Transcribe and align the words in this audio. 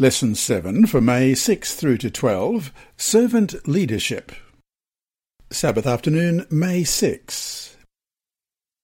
Lesson 0.00 0.34
7 0.34 0.86
for 0.86 1.02
May 1.02 1.34
6 1.34 1.74
through 1.74 1.98
to 1.98 2.10
12 2.10 2.72
Servant 2.96 3.68
Leadership. 3.68 4.32
Sabbath 5.50 5.86
afternoon, 5.86 6.46
May 6.48 6.84
6. 6.84 7.76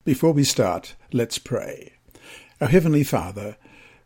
Before 0.04 0.32
we 0.32 0.44
start, 0.44 0.94
let's 1.14 1.38
pray. 1.38 1.94
Our 2.60 2.68
Heavenly 2.68 3.02
Father, 3.02 3.56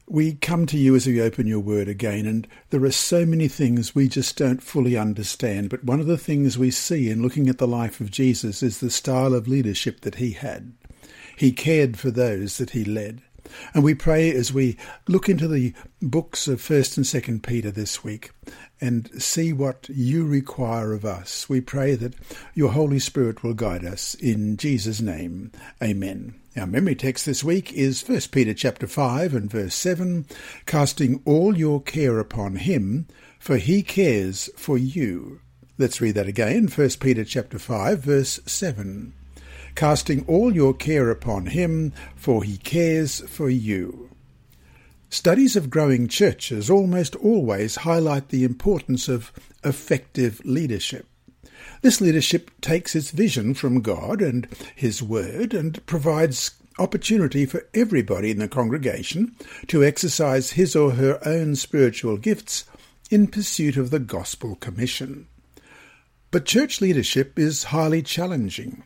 we 0.09 0.35
come 0.35 0.67
to 0.67 0.79
you 0.79 0.95
as 0.95 1.09
we 1.09 1.21
open 1.21 1.49
your 1.49 1.59
word 1.59 1.89
again, 1.89 2.27
and 2.27 2.47
there 2.69 2.85
are 2.85 2.93
so 2.93 3.27
many 3.27 3.49
things 3.49 3.93
we 3.93 4.07
just 4.07 4.37
don't 4.37 4.63
fully 4.63 4.97
understand. 4.97 5.69
But 5.69 5.83
one 5.83 5.99
of 5.99 6.07
the 6.07 6.17
things 6.17 6.57
we 6.57 6.71
see 6.71 7.11
in 7.11 7.23
looking 7.23 7.49
at 7.49 7.59
the 7.59 7.67
life 7.67 8.01
of 8.01 8.13
Jesus 8.13 8.63
is 8.63 8.79
the 8.79 8.89
style 8.89 9.35
of 9.35 9.49
leadership 9.49 10.03
that 10.03 10.15
he 10.15 10.31
had. 10.31 10.75
He 11.37 11.51
cared 11.51 11.99
for 11.99 12.13
those 12.13 12.59
that 12.59 12.71
he 12.71 12.85
led. 12.85 13.23
And 13.75 13.83
we 13.83 13.95
pray 13.95 14.31
as 14.33 14.53
we 14.53 14.77
look 15.09 15.29
into 15.29 15.49
the 15.49 15.75
books 16.01 16.49
of 16.49 16.61
1st 16.61 16.97
and 16.97 17.07
2nd 17.07 17.43
Peter 17.43 17.71
this 17.71 18.03
week 18.03 18.33
and 18.81 19.11
see 19.23 19.53
what 19.53 19.89
you 19.89 20.27
require 20.27 20.93
of 20.93 21.05
us. 21.05 21.49
We 21.49 21.61
pray 21.61 21.95
that 21.97 22.15
your 22.55 22.73
Holy 22.73 22.99
Spirit 22.99 23.43
will 23.43 23.55
guide 23.55 23.85
us 23.85 24.15
in 24.15 24.57
Jesus 24.57 25.01
name. 25.01 25.53
Amen. 25.83 26.35
Our 26.57 26.67
memory 26.67 26.95
text 26.95 27.27
this 27.27 27.45
week 27.45 27.73
is 27.73 28.03
1 28.03 28.21
Peter 28.33 28.55
chapter 28.55 28.87
5 28.87 29.35
and 29.35 29.51
verse 29.51 29.75
7, 29.75 30.27
casting 30.67 31.23
all 31.25 31.57
your 31.57 31.81
care 31.81 32.19
upon 32.19 32.57
him, 32.57 33.07
for 33.39 33.57
he 33.57 33.83
cares 33.83 34.51
for 34.57 34.77
you. 34.77 35.41
Let's 35.79 36.01
read 36.01 36.17
that 36.17 36.27
again, 36.27 36.69
1 36.69 36.89
Peter 37.01 37.25
chapter 37.25 37.59
5 37.59 38.01
verse 38.01 38.41
7 38.47 39.15
casting 39.75 40.25
all 40.27 40.55
your 40.55 40.75
care 40.75 41.11
upon 41.11 41.47
him, 41.47 41.93
for 42.17 42.43
he 42.43 42.57
cares 42.57 43.21
for 43.29 43.51
you. 43.51 44.11
Studies 45.09 45.57
of 45.57 45.71
growing 45.71 46.07
churches 46.07 46.71
almost 46.71 47.17
always 47.17 47.77
highlight 47.77 48.29
the 48.29 48.45
importance 48.45 49.09
of 49.09 49.33
effective 49.65 50.41
leadership. 50.45 51.07
This 51.83 52.01
leadership 52.01 52.51
takes 52.61 52.95
its 52.95 53.11
vision 53.11 53.55
from 53.55 53.81
God 53.81 54.23
and 54.23 54.47
His 54.75 55.03
Word 55.03 55.53
and 55.53 55.85
provides 55.87 56.53
opportunity 56.79 57.45
for 57.45 57.67
everybody 57.75 58.31
in 58.31 58.39
the 58.39 58.49
congregation 58.49 59.35
to 59.67 59.85
exercise 59.85 60.53
his 60.53 60.75
or 60.75 60.93
her 60.93 61.21
own 61.27 61.55
spiritual 61.57 62.17
gifts 62.17 62.65
in 63.11 63.27
pursuit 63.27 63.77
of 63.77 63.91
the 63.91 63.99
Gospel 63.99 64.55
Commission. 64.57 65.27
But 66.31 66.47
church 66.47 66.81
leadership 66.81 67.39
is 67.39 67.65
highly 67.65 68.03
challenging. 68.03 68.85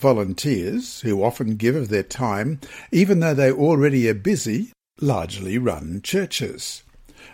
Volunteers, 0.00 1.02
who 1.02 1.22
often 1.22 1.56
give 1.56 1.76
of 1.76 1.88
their 1.88 2.02
time, 2.02 2.58
even 2.90 3.20
though 3.20 3.34
they 3.34 3.52
already 3.52 4.08
are 4.08 4.14
busy, 4.14 4.72
largely 5.00 5.58
run 5.58 6.00
churches. 6.02 6.82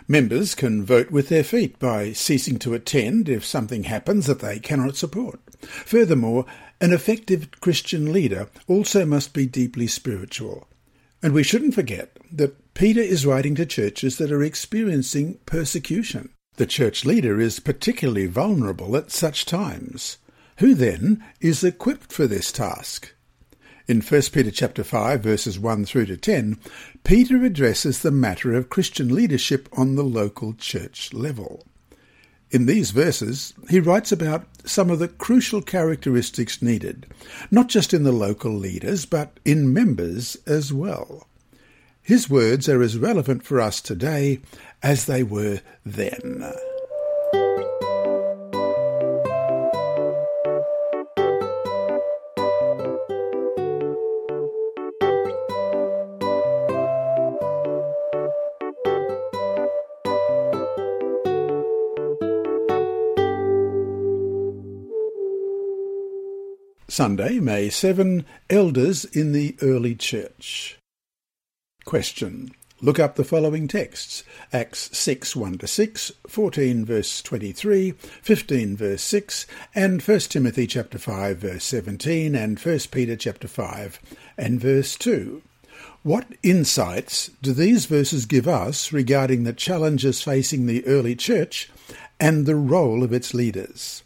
Members 0.07 0.53
can 0.53 0.85
vote 0.85 1.11
with 1.11 1.29
their 1.29 1.43
feet 1.43 1.79
by 1.79 2.11
ceasing 2.13 2.59
to 2.59 2.73
attend 2.73 3.29
if 3.29 3.45
something 3.45 3.85
happens 3.85 4.25
that 4.25 4.39
they 4.39 4.59
cannot 4.59 4.97
support. 4.97 5.39
Furthermore, 5.61 6.45
an 6.79 6.93
effective 6.93 7.49
Christian 7.59 8.11
leader 8.13 8.49
also 8.67 9.05
must 9.05 9.33
be 9.33 9.45
deeply 9.45 9.87
spiritual. 9.87 10.67
And 11.23 11.33
we 11.33 11.43
shouldn't 11.43 11.73
forget 11.73 12.17
that 12.31 12.73
Peter 12.73 13.01
is 13.01 13.25
writing 13.25 13.55
to 13.55 13.65
churches 13.65 14.17
that 14.17 14.31
are 14.31 14.43
experiencing 14.43 15.39
persecution. 15.45 16.29
The 16.57 16.67
church 16.67 17.05
leader 17.05 17.39
is 17.39 17.59
particularly 17.59 18.27
vulnerable 18.27 18.95
at 18.95 19.11
such 19.11 19.45
times. 19.45 20.17
Who 20.57 20.73
then 20.73 21.23
is 21.39 21.63
equipped 21.63 22.11
for 22.11 22.25
this 22.25 22.51
task? 22.51 23.13
In 23.87 24.01
1 24.01 24.21
Peter 24.33 24.49
chapter 24.49 24.83
5 24.83 25.21
verses 25.21 25.59
1 25.59 25.85
through 25.85 26.07
to 26.07 26.17
10, 26.17 26.59
Peter 27.03 27.43
addresses 27.43 28.01
the 28.01 28.09
matter 28.09 28.53
of 28.53 28.69
Christian 28.69 29.13
leadership 29.13 29.69
on 29.73 29.95
the 29.95 30.03
local 30.03 30.53
church 30.55 31.13
level. 31.13 31.63
In 32.49 32.65
these 32.65 32.89
verses, 32.89 33.53
he 33.69 33.79
writes 33.79 34.11
about 34.11 34.47
some 34.65 34.89
of 34.89 34.97
the 34.97 35.07
crucial 35.07 35.61
characteristics 35.61 36.59
needed, 36.59 37.05
not 37.51 37.67
just 37.67 37.93
in 37.93 38.03
the 38.03 38.11
local 38.11 38.51
leaders, 38.51 39.05
but 39.05 39.39
in 39.45 39.71
members 39.71 40.37
as 40.47 40.73
well. 40.73 41.27
His 42.01 42.31
words 42.31 42.67
are 42.67 42.81
as 42.81 42.97
relevant 42.97 43.43
for 43.43 43.61
us 43.61 43.79
today 43.79 44.39
as 44.81 45.05
they 45.05 45.21
were 45.21 45.61
then. 45.85 46.51
Sunday, 66.97 67.39
May 67.39 67.69
7, 67.69 68.25
Elders 68.49 69.05
in 69.05 69.31
the 69.31 69.55
Early 69.61 69.93
Church. 69.93 70.79
Question. 71.85 72.49
Look 72.81 72.97
up 72.97 73.17
the 73.17 73.23
following 73.23 73.67
texts 73.67 74.23
Acts 74.51 74.97
6 74.97 75.35
1 75.35 75.59
to 75.59 75.67
6, 75.67 76.11
14 76.27 76.85
verse 76.85 77.21
23, 77.21 77.91
15 77.91 78.75
verse 78.75 79.03
6, 79.03 79.45
and 79.75 80.01
1 80.01 80.19
Timothy 80.21 80.65
chapter 80.65 80.97
5 80.97 81.37
verse 81.37 81.63
17, 81.65 82.33
and 82.33 82.57
1 82.57 82.79
Peter 82.89 83.15
chapter 83.15 83.47
5 83.47 83.99
and 84.35 84.59
verse 84.59 84.95
2. 84.95 85.43
What 86.01 86.25
insights 86.41 87.29
do 87.43 87.53
these 87.53 87.85
verses 87.85 88.25
give 88.25 88.47
us 88.47 88.91
regarding 88.91 89.43
the 89.43 89.53
challenges 89.53 90.23
facing 90.23 90.65
the 90.65 90.83
early 90.87 91.15
church 91.15 91.69
and 92.19 92.47
the 92.47 92.55
role 92.55 93.03
of 93.03 93.13
its 93.13 93.35
leaders? 93.35 94.01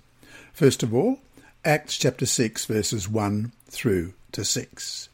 First 0.51 0.83
of 0.83 0.93
all, 0.93 1.19
Acts 1.63 1.95
chapter 1.95 2.25
6, 2.25 2.65
verses 2.65 3.07
1 3.07 3.51
through 3.67 4.15
to 4.31 4.43
6. 4.43 5.09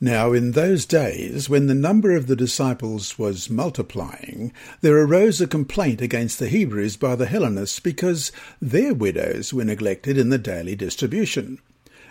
Now, 0.00 0.32
in 0.32 0.52
those 0.52 0.86
days, 0.86 1.50
when 1.50 1.66
the 1.66 1.74
number 1.74 2.12
of 2.12 2.28
the 2.28 2.36
disciples 2.36 3.18
was 3.18 3.50
multiplying, 3.50 4.52
there 4.82 4.96
arose 4.96 5.40
a 5.40 5.48
complaint 5.48 6.00
against 6.00 6.38
the 6.38 6.48
Hebrews 6.48 6.96
by 6.96 7.16
the 7.16 7.26
Hellenists 7.26 7.80
because 7.80 8.30
their 8.62 8.94
widows 8.94 9.52
were 9.52 9.64
neglected 9.64 10.16
in 10.16 10.28
the 10.28 10.38
daily 10.38 10.76
distribution. 10.76 11.58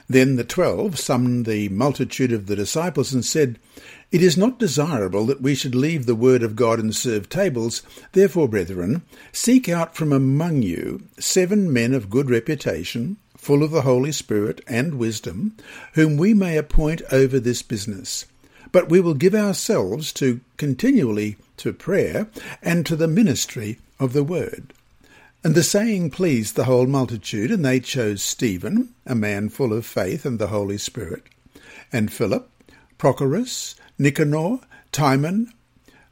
Then 0.10 0.36
the 0.36 0.44
twelve 0.44 1.00
summoned 1.00 1.46
the 1.46 1.70
multitude 1.70 2.34
of 2.34 2.48
the 2.48 2.58
disciples 2.58 3.14
and 3.14 3.24
said, 3.24 3.60
It 4.12 4.22
is 4.22 4.36
not 4.36 4.60
desirable 4.60 5.26
that 5.28 5.42
we 5.42 5.56
should 5.56 5.74
leave 5.74 6.06
the 6.06 6.16
word 6.16 6.44
of 6.44 6.58
God 6.58 6.80
and 6.80 6.94
serve 6.94 7.30
tables. 7.30 7.82
Therefore, 8.12 8.50
brethren, 8.50 9.04
seek 9.32 9.70
out 9.70 9.96
from 9.96 10.12
among 10.12 10.64
you 10.64 11.04
seven 11.18 11.72
men 11.72 11.94
of 11.94 12.10
good 12.10 12.30
reputation, 12.30 13.16
full 13.40 13.64
of 13.64 13.72
the 13.72 13.84
Holy 13.84 14.12
Spirit 14.12 14.60
and 14.68 14.96
wisdom, 14.96 15.56
whom 15.94 16.18
we 16.18 16.34
may 16.34 16.58
appoint 16.58 17.02
over 17.10 17.40
this 17.40 17.62
business. 17.62 18.26
But 18.72 18.90
we 18.90 19.00
will 19.00 19.14
give 19.14 19.34
ourselves 19.34 20.12
to 20.14 20.42
continually 20.58 21.38
to 21.58 21.74
prayer 21.74 22.28
and 22.62 22.86
to 22.86 22.96
the 22.96 23.08
ministry 23.08 23.80
of 23.98 24.14
the 24.14 24.26
word. 24.26 24.74
And 25.42 25.56
the 25.56 25.64
saying 25.64 26.12
pleased 26.12 26.56
the 26.56 26.66
whole 26.66 26.86
multitude, 26.86 27.50
and 27.50 27.64
they 27.64 27.80
chose 27.80 28.22
Stephen, 28.22 28.90
a 29.06 29.16
man 29.16 29.48
full 29.48 29.72
of 29.72 29.86
faith 29.86 30.26
and 30.26 30.38
the 30.38 30.48
Holy 30.48 30.78
Spirit, 30.78 31.24
and 31.94 32.12
Philip, 32.12 32.50
Prochorus, 32.98 33.76
Nicanor, 33.98 34.60
Timon, 34.92 35.54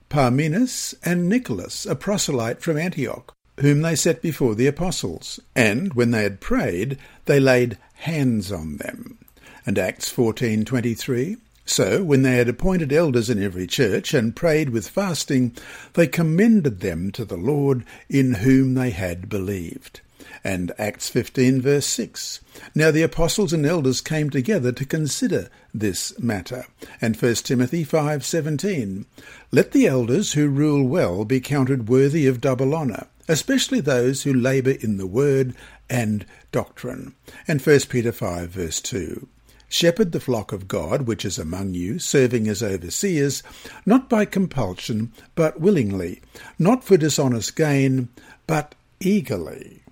Parmenas, 0.10 0.96
and 1.04 1.28
Nicholas, 1.28 1.86
a 1.86 1.94
proselyte 1.94 2.62
from 2.62 2.78
Antioch 2.78 3.37
whom 3.60 3.82
they 3.82 3.96
set 3.96 4.22
before 4.22 4.56
the 4.56 4.68
apostles, 4.68 5.40
and 5.56 5.94
when 5.94 6.12
they 6.12 6.24
had 6.24 6.40
prayed, 6.40 6.98
they 7.26 7.40
laid 7.40 7.78
hands 7.96 8.52
on 8.52 8.78
them. 8.78 9.18
And 9.66 9.78
Acts 9.78 10.12
14:23 10.12 11.38
so, 11.70 12.02
when 12.02 12.22
they 12.22 12.38
had 12.38 12.48
appointed 12.48 12.94
elders 12.94 13.30
in 13.30 13.44
every 13.44 13.68
church 13.68 14.14
and 14.14 14.34
prayed 14.34 14.70
with 14.70 14.88
fasting, 14.88 15.52
they 15.94 16.08
commended 16.08 16.80
them 16.80 17.12
to 17.12 17.26
the 17.26 17.36
Lord 17.36 17.84
in 18.10 18.36
whom 18.36 18.74
they 18.74 18.92
had 18.92 19.28
believed. 19.28 20.00
And 20.46 20.72
Acts 20.78 21.10
15 21.10 21.62
verse 21.62 21.86
6. 21.86 22.40
Now 22.74 22.90
the 22.90 23.02
apostles 23.02 23.52
and 23.52 23.66
elders 23.66 24.00
came 24.00 24.30
together 24.30 24.72
to 24.72 24.86
consider 24.86 25.50
this 25.74 26.18
matter. 26.18 26.66
And 27.02 27.18
1 27.18 27.44
Timothy 27.44 27.84
5:17. 27.84 29.06
Let 29.52 29.74
the 29.74 29.88
elders 29.88 30.34
who 30.34 30.48
rule 30.48 30.88
well 30.88 31.26
be 31.26 31.42
counted 31.42 31.90
worthy 31.90 32.28
of 32.28 32.40
double 32.40 32.74
honour, 32.74 33.08
especially 33.28 33.80
those 33.80 34.24
who 34.24 34.34
labour 34.34 34.72
in 34.72 34.98
the 34.98 35.08
word 35.08 35.56
and 35.90 36.26
doctrine. 36.52 37.16
And 37.48 37.62
1 37.62 37.80
Peter 37.90 38.12
5 38.12 38.50
verse 38.50 38.82
2. 38.82 39.28
Shepherd 39.70 40.14
the 40.14 40.20
flock 40.20 40.54
of 40.54 40.68
God 40.68 41.04
which 41.04 41.26
is 41.26 41.38
among 41.38 41.74
you, 41.74 42.00
serving 42.00 42.48
as 42.48 42.64
overseers, 42.64 43.44
not 43.86 44.10
by 44.10 44.24
compulsion, 44.24 45.12
but 45.36 45.60
willingly, 45.60 46.22
not 46.58 46.84
for 46.84 46.96
dishonest 46.96 47.56
gain, 47.56 48.08
but 48.48 48.76
eagerly. 49.02 49.84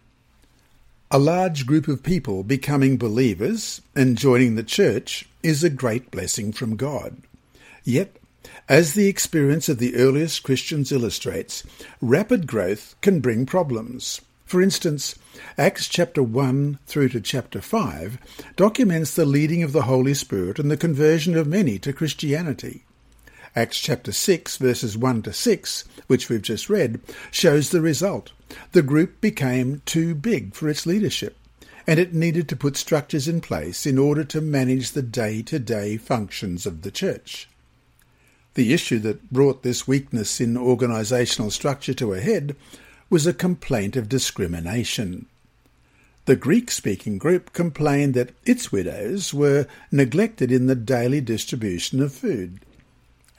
A 1.11 1.19
large 1.19 1.65
group 1.65 1.87
of 1.87 2.03
people 2.03 2.43
becoming 2.43 2.97
believers 2.97 3.81
and 3.95 4.17
joining 4.17 4.55
the 4.55 4.63
church 4.63 5.27
is 5.43 5.63
a 5.63 5.69
great 5.69 6.09
blessing 6.09 6.51
from 6.51 6.75
God. 6.77 7.17
Yet, 7.83 8.17
As 8.67 8.95
the 8.95 9.07
experience 9.07 9.69
of 9.69 9.77
the 9.77 9.95
earliest 9.95 10.41
Christians 10.41 10.91
illustrates, 10.91 11.61
rapid 12.01 12.47
growth 12.47 12.95
can 13.01 13.19
bring 13.19 13.45
problems. 13.45 14.21
For 14.43 14.59
instance, 14.59 15.13
Acts 15.55 15.87
chapter 15.87 16.23
1 16.23 16.79
through 16.87 17.09
to 17.09 17.21
chapter 17.21 17.61
5 17.61 18.17
documents 18.55 19.13
the 19.13 19.23
leading 19.23 19.61
of 19.61 19.71
the 19.71 19.83
Holy 19.83 20.15
Spirit 20.15 20.57
and 20.57 20.71
the 20.71 20.77
conversion 20.77 21.37
of 21.37 21.45
many 21.45 21.77
to 21.77 21.93
Christianity. 21.93 22.85
Acts 23.55 23.79
chapter 23.79 24.11
6 24.11 24.57
verses 24.57 24.97
1 24.97 25.21
to 25.21 25.33
6, 25.33 25.83
which 26.07 26.27
we've 26.27 26.41
just 26.41 26.67
read, 26.67 26.99
shows 27.29 27.69
the 27.69 27.81
result. 27.81 28.31
The 28.71 28.81
group 28.81 29.21
became 29.21 29.83
too 29.85 30.15
big 30.15 30.55
for 30.55 30.69
its 30.69 30.87
leadership, 30.87 31.37
and 31.85 31.99
it 31.99 32.15
needed 32.15 32.49
to 32.49 32.55
put 32.55 32.77
structures 32.77 33.27
in 33.27 33.41
place 33.41 33.85
in 33.85 33.99
order 33.99 34.23
to 34.23 34.41
manage 34.41 34.93
the 34.93 35.03
day-to-day 35.03 35.97
functions 35.97 36.65
of 36.65 36.81
the 36.81 36.89
church. 36.89 37.47
The 38.55 38.73
issue 38.73 38.99
that 38.99 39.31
brought 39.31 39.63
this 39.63 39.87
weakness 39.87 40.41
in 40.41 40.55
organisational 40.55 41.51
structure 41.51 41.93
to 41.93 42.13
a 42.13 42.21
head 42.21 42.55
was 43.09 43.27
a 43.27 43.33
complaint 43.33 43.95
of 43.95 44.09
discrimination. 44.09 45.27
The 46.25 46.35
Greek 46.35 46.71
speaking 46.71 47.17
group 47.17 47.53
complained 47.53 48.15
that 48.15 48.33
its 48.45 48.71
widows 48.71 49.33
were 49.33 49.67
neglected 49.91 50.51
in 50.51 50.65
the 50.65 50.75
daily 50.75 51.21
distribution 51.21 52.01
of 52.01 52.13
food. 52.13 52.61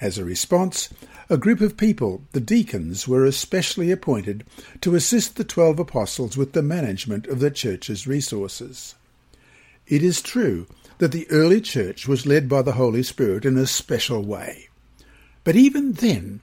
As 0.01 0.19
a 0.19 0.25
response, 0.25 0.91
a 1.31 1.39
group 1.39 1.61
of 1.61 1.77
people, 1.77 2.23
the 2.33 2.41
deacons, 2.41 3.09
were 3.09 3.25
especially 3.25 3.91
appointed 3.91 4.45
to 4.83 4.95
assist 4.95 5.37
the 5.37 5.45
twelve 5.45 5.79
apostles 5.79 6.37
with 6.37 6.53
the 6.53 6.63
management 6.63 7.27
of 7.27 7.41
the 7.41 7.51
church's 7.51 8.07
resources. 8.07 8.95
It 9.89 10.03
is 10.03 10.21
true 10.21 10.67
that 10.99 11.13
the 11.13 11.27
early 11.31 11.61
church 11.61 12.07
was 12.07 12.27
led 12.27 12.49
by 12.49 12.63
the 12.63 12.73
Holy 12.73 13.03
Spirit 13.03 13.45
in 13.45 13.57
a 13.57 13.67
special 13.67 14.23
way. 14.23 14.69
But 15.47 15.55
even 15.55 15.93
then, 15.93 16.41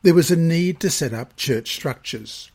there 0.00 0.14
was 0.14 0.30
a 0.30 0.36
need 0.36 0.80
to 0.80 0.88
set 0.88 1.12
up 1.12 1.36
church 1.36 1.74
structures. 1.74 2.50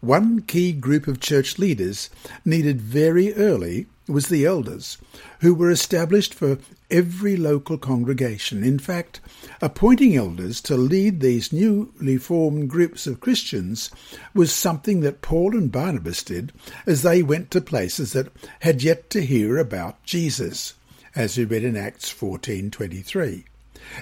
One 0.00 0.40
key 0.42 0.72
group 0.72 1.06
of 1.06 1.20
church 1.20 1.60
leaders 1.60 2.10
needed 2.44 2.80
very 2.80 3.32
early 3.34 3.86
was 4.08 4.26
the 4.26 4.44
elders, 4.44 4.98
who 5.38 5.54
were 5.54 5.70
established 5.70 6.34
for 6.34 6.58
every 6.90 7.36
local 7.36 7.78
congregation. 7.78 8.64
In 8.64 8.80
fact, 8.80 9.20
appointing 9.62 10.16
elders 10.16 10.60
to 10.62 10.76
lead 10.76 11.20
these 11.20 11.52
newly 11.52 12.16
formed 12.16 12.68
groups 12.68 13.06
of 13.06 13.20
Christians 13.20 13.92
was 14.34 14.52
something 14.52 15.02
that 15.02 15.22
Paul 15.22 15.56
and 15.56 15.70
Barnabas 15.70 16.24
did 16.24 16.50
as 16.84 17.02
they 17.02 17.22
went 17.22 17.52
to 17.52 17.60
places 17.60 18.12
that 18.12 18.32
had 18.58 18.82
yet 18.82 19.08
to 19.10 19.24
hear 19.24 19.56
about 19.56 20.02
Jesus, 20.02 20.74
as 21.14 21.38
we 21.38 21.44
read 21.44 21.62
in 21.62 21.76
Acts 21.76 22.12
14:23. 22.12 23.44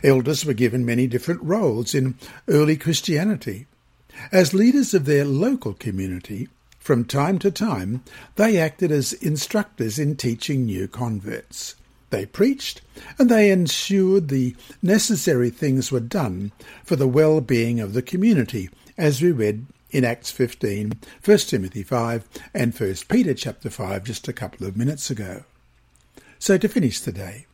Elders 0.03 0.45
were 0.45 0.53
given 0.53 0.85
many 0.85 1.07
different 1.07 1.43
roles 1.43 1.95
in 1.95 2.15
early 2.49 2.77
Christianity. 2.77 3.67
As 4.33 4.55
leaders 4.55 4.95
of 4.95 5.05
their 5.05 5.25
local 5.25 5.75
community, 5.75 6.49
from 6.79 7.05
time 7.05 7.39
to 7.41 7.51
time, 7.51 8.03
they 8.37 8.59
acted 8.59 8.93
as 8.93 9.13
instructors 9.15 9.99
in 9.99 10.17
teaching 10.17 10.65
new 10.65 10.87
converts. 10.87 11.75
They 12.11 12.27
preached, 12.27 12.81
and 13.19 13.29
they 13.29 13.51
ensured 13.51 14.29
the 14.29 14.55
necessary 14.81 15.51
things 15.51 15.91
were 15.91 16.01
done 16.01 16.53
for 16.85 16.95
the 16.95 17.09
well-being 17.09 17.81
of 17.81 17.93
the 17.93 18.03
community, 18.03 18.71
as 18.97 19.21
we 19.21 19.33
read 19.33 19.67
in 19.91 20.05
Acts 20.05 20.31
15, 20.31 20.93
1 21.25 21.39
Timothy 21.39 21.83
5, 21.83 22.29
and 22.55 22.73
1 22.73 22.95
Peter 23.09 23.35
chapter 23.35 23.69
5 23.69 24.05
just 24.05 24.29
a 24.29 24.33
couple 24.33 24.67
of 24.67 24.77
minutes 24.77 25.11
ago. 25.11 25.43
So 26.39 26.59
to 26.59 26.69
finish 26.69 27.01
today, 27.01 27.47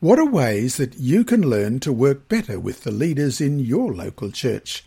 what 0.00 0.18
are 0.18 0.26
ways 0.26 0.76
that 0.76 0.98
you 0.98 1.24
can 1.24 1.42
learn 1.48 1.80
to 1.80 1.92
work 1.92 2.28
better 2.28 2.60
with 2.60 2.84
the 2.84 2.90
leaders 2.90 3.40
in 3.40 3.58
your 3.58 3.94
local 3.94 4.30
church 4.30 4.84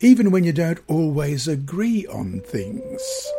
even 0.00 0.30
when 0.30 0.44
you 0.44 0.52
don't 0.52 0.80
always 0.88 1.46
agree 1.46 2.06
on 2.06 2.40
things. 2.40 3.30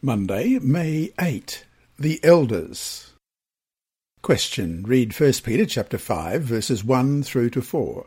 Monday, 0.00 0.60
May 0.60 1.10
8. 1.20 1.64
The 1.98 2.20
Elders. 2.22 3.14
Question. 4.22 4.84
Read 4.86 5.18
1 5.18 5.32
Peter 5.42 5.66
chapter 5.66 5.98
5 5.98 6.42
verses 6.42 6.84
1 6.84 7.24
through 7.24 7.50
to 7.50 7.60
4. 7.60 8.06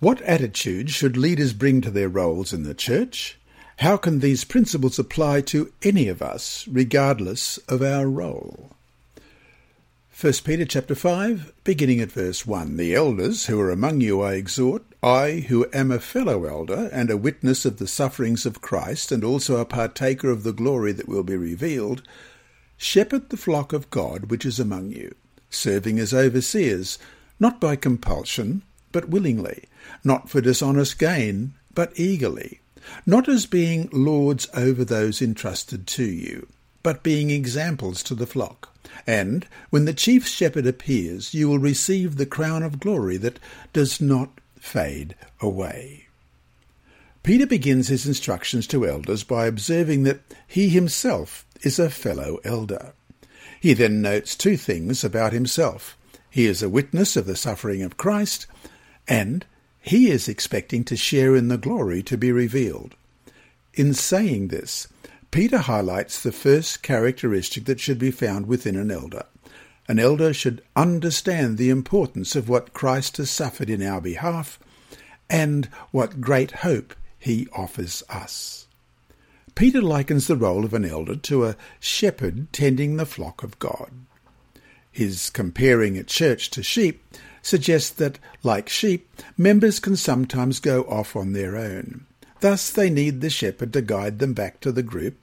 What 0.00 0.22
attitude 0.22 0.88
should 0.88 1.18
leaders 1.18 1.52
bring 1.52 1.82
to 1.82 1.90
their 1.90 2.08
roles 2.08 2.54
in 2.54 2.62
the 2.62 2.72
church? 2.72 3.36
How 3.80 3.98
can 3.98 4.20
these 4.20 4.44
principles 4.44 4.98
apply 4.98 5.42
to 5.42 5.70
any 5.82 6.08
of 6.08 6.22
us, 6.22 6.66
regardless 6.68 7.58
of 7.68 7.82
our 7.82 8.08
role? 8.08 8.70
1 10.18 10.32
Peter 10.42 10.64
chapter 10.64 10.94
5, 10.94 11.52
beginning 11.64 12.00
at 12.00 12.12
verse 12.12 12.46
1. 12.46 12.78
The 12.78 12.94
elders 12.94 13.44
who 13.44 13.60
are 13.60 13.70
among 13.70 14.00
you 14.00 14.22
I 14.22 14.34
exhort, 14.34 14.84
I 15.06 15.44
who 15.46 15.68
am 15.72 15.92
a 15.92 16.00
fellow 16.00 16.46
elder 16.46 16.90
and 16.92 17.12
a 17.12 17.16
witness 17.16 17.64
of 17.64 17.76
the 17.76 17.86
sufferings 17.86 18.44
of 18.44 18.60
Christ 18.60 19.12
and 19.12 19.22
also 19.22 19.58
a 19.58 19.64
partaker 19.64 20.30
of 20.30 20.42
the 20.42 20.52
glory 20.52 20.90
that 20.90 21.06
will 21.06 21.22
be 21.22 21.36
revealed, 21.36 22.02
shepherd 22.76 23.30
the 23.30 23.36
flock 23.36 23.72
of 23.72 23.88
God 23.90 24.32
which 24.32 24.44
is 24.44 24.58
among 24.58 24.90
you 24.90 25.14
serving 25.48 26.00
as 26.00 26.12
overseers, 26.12 26.98
not 27.38 27.60
by 27.60 27.76
compulsion, 27.76 28.62
but 28.90 29.08
willingly, 29.08 29.66
not 30.02 30.28
for 30.28 30.40
dishonest 30.40 30.98
gain, 30.98 31.54
but 31.72 31.92
eagerly, 31.94 32.58
not 33.06 33.28
as 33.28 33.46
being 33.46 33.88
lords 33.92 34.48
over 34.54 34.84
those 34.84 35.22
entrusted 35.22 35.86
to 35.86 36.04
you, 36.04 36.48
but 36.82 37.04
being 37.04 37.30
examples 37.30 38.02
to 38.02 38.16
the 38.16 38.26
flock. 38.26 38.76
And 39.06 39.46
when 39.70 39.84
the 39.84 39.94
chief 39.94 40.26
shepherd 40.26 40.66
appears, 40.66 41.32
you 41.32 41.48
will 41.48 41.60
receive 41.60 42.16
the 42.16 42.26
crown 42.26 42.64
of 42.64 42.80
glory 42.80 43.18
that 43.18 43.38
does 43.72 44.00
not 44.00 44.40
fade 44.66 45.14
away. 45.40 46.06
Peter 47.22 47.46
begins 47.46 47.88
his 47.88 48.06
instructions 48.06 48.66
to 48.66 48.86
elders 48.86 49.24
by 49.24 49.46
observing 49.46 50.02
that 50.02 50.20
he 50.46 50.68
himself 50.68 51.46
is 51.62 51.78
a 51.78 51.90
fellow 51.90 52.38
elder. 52.44 52.92
He 53.60 53.72
then 53.72 54.02
notes 54.02 54.36
two 54.36 54.56
things 54.56 55.02
about 55.02 55.32
himself. 55.32 55.96
He 56.30 56.46
is 56.46 56.62
a 56.62 56.68
witness 56.68 57.16
of 57.16 57.26
the 57.26 57.36
suffering 57.36 57.82
of 57.82 57.96
Christ, 57.96 58.46
and 59.08 59.44
he 59.80 60.10
is 60.10 60.28
expecting 60.28 60.84
to 60.84 60.96
share 60.96 61.34
in 61.34 61.48
the 61.48 61.58
glory 61.58 62.02
to 62.02 62.18
be 62.18 62.30
revealed. 62.30 62.94
In 63.74 63.94
saying 63.94 64.48
this, 64.48 64.88
Peter 65.30 65.58
highlights 65.58 66.22
the 66.22 66.32
first 66.32 66.82
characteristic 66.82 67.64
that 67.64 67.80
should 67.80 67.98
be 67.98 68.10
found 68.10 68.46
within 68.46 68.76
an 68.76 68.90
elder. 68.90 69.24
An 69.88 69.98
elder 69.98 70.32
should 70.32 70.62
understand 70.74 71.58
the 71.58 71.70
importance 71.70 72.34
of 72.34 72.48
what 72.48 72.72
Christ 72.72 73.18
has 73.18 73.30
suffered 73.30 73.70
in 73.70 73.82
our 73.82 74.00
behalf 74.00 74.58
and 75.30 75.66
what 75.90 76.20
great 76.20 76.50
hope 76.50 76.94
he 77.18 77.46
offers 77.52 78.02
us. 78.08 78.66
Peter 79.54 79.80
likens 79.80 80.26
the 80.26 80.36
role 80.36 80.64
of 80.64 80.74
an 80.74 80.84
elder 80.84 81.16
to 81.16 81.46
a 81.46 81.56
shepherd 81.80 82.52
tending 82.52 82.96
the 82.96 83.06
flock 83.06 83.42
of 83.42 83.58
God. 83.58 83.90
His 84.90 85.30
comparing 85.30 85.96
a 85.96 86.04
church 86.04 86.50
to 86.50 86.62
sheep 86.62 87.02
suggests 87.42 87.90
that, 87.90 88.18
like 88.42 88.68
sheep, 88.68 89.08
members 89.36 89.78
can 89.78 89.96
sometimes 89.96 90.58
go 90.58 90.82
off 90.82 91.14
on 91.14 91.32
their 91.32 91.56
own. 91.56 92.06
Thus, 92.40 92.70
they 92.70 92.90
need 92.90 93.20
the 93.20 93.30
shepherd 93.30 93.72
to 93.72 93.82
guide 93.82 94.18
them 94.18 94.34
back 94.34 94.60
to 94.60 94.72
the 94.72 94.82
group 94.82 95.16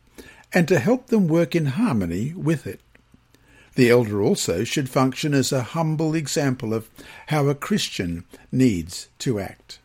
and 0.53 0.67
to 0.67 0.79
help 0.79 1.07
them 1.07 1.27
work 1.27 1.55
in 1.55 1.65
harmony 1.65 2.33
with 2.33 2.65
it. 2.65 2.79
The 3.75 3.89
elder 3.89 4.21
also 4.21 4.63
should 4.63 4.89
function 4.89 5.33
as 5.33 5.51
a 5.51 5.63
humble 5.63 6.13
example 6.13 6.73
of 6.73 6.89
how 7.27 7.47
a 7.47 7.55
Christian 7.55 8.23
needs 8.51 9.09
to 9.19 9.39
act. 9.39 9.79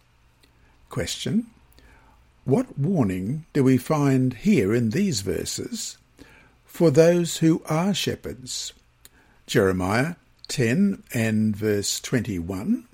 Question 0.91 1.47
what 2.49 2.79
warning 2.79 3.45
do 3.53 3.63
we 3.63 3.77
find 3.77 4.33
here 4.33 4.75
in 4.75 4.89
these 4.89 5.21
verses 5.21 5.99
for 6.65 6.91
those 6.91 7.39
who 7.39 7.61
are 7.67 7.93
shepherds? 7.93 8.73
Jeremiah 9.47 10.15
10 10.49 11.03
and 11.13 11.55
verse 11.55 12.01
21, 12.01 12.85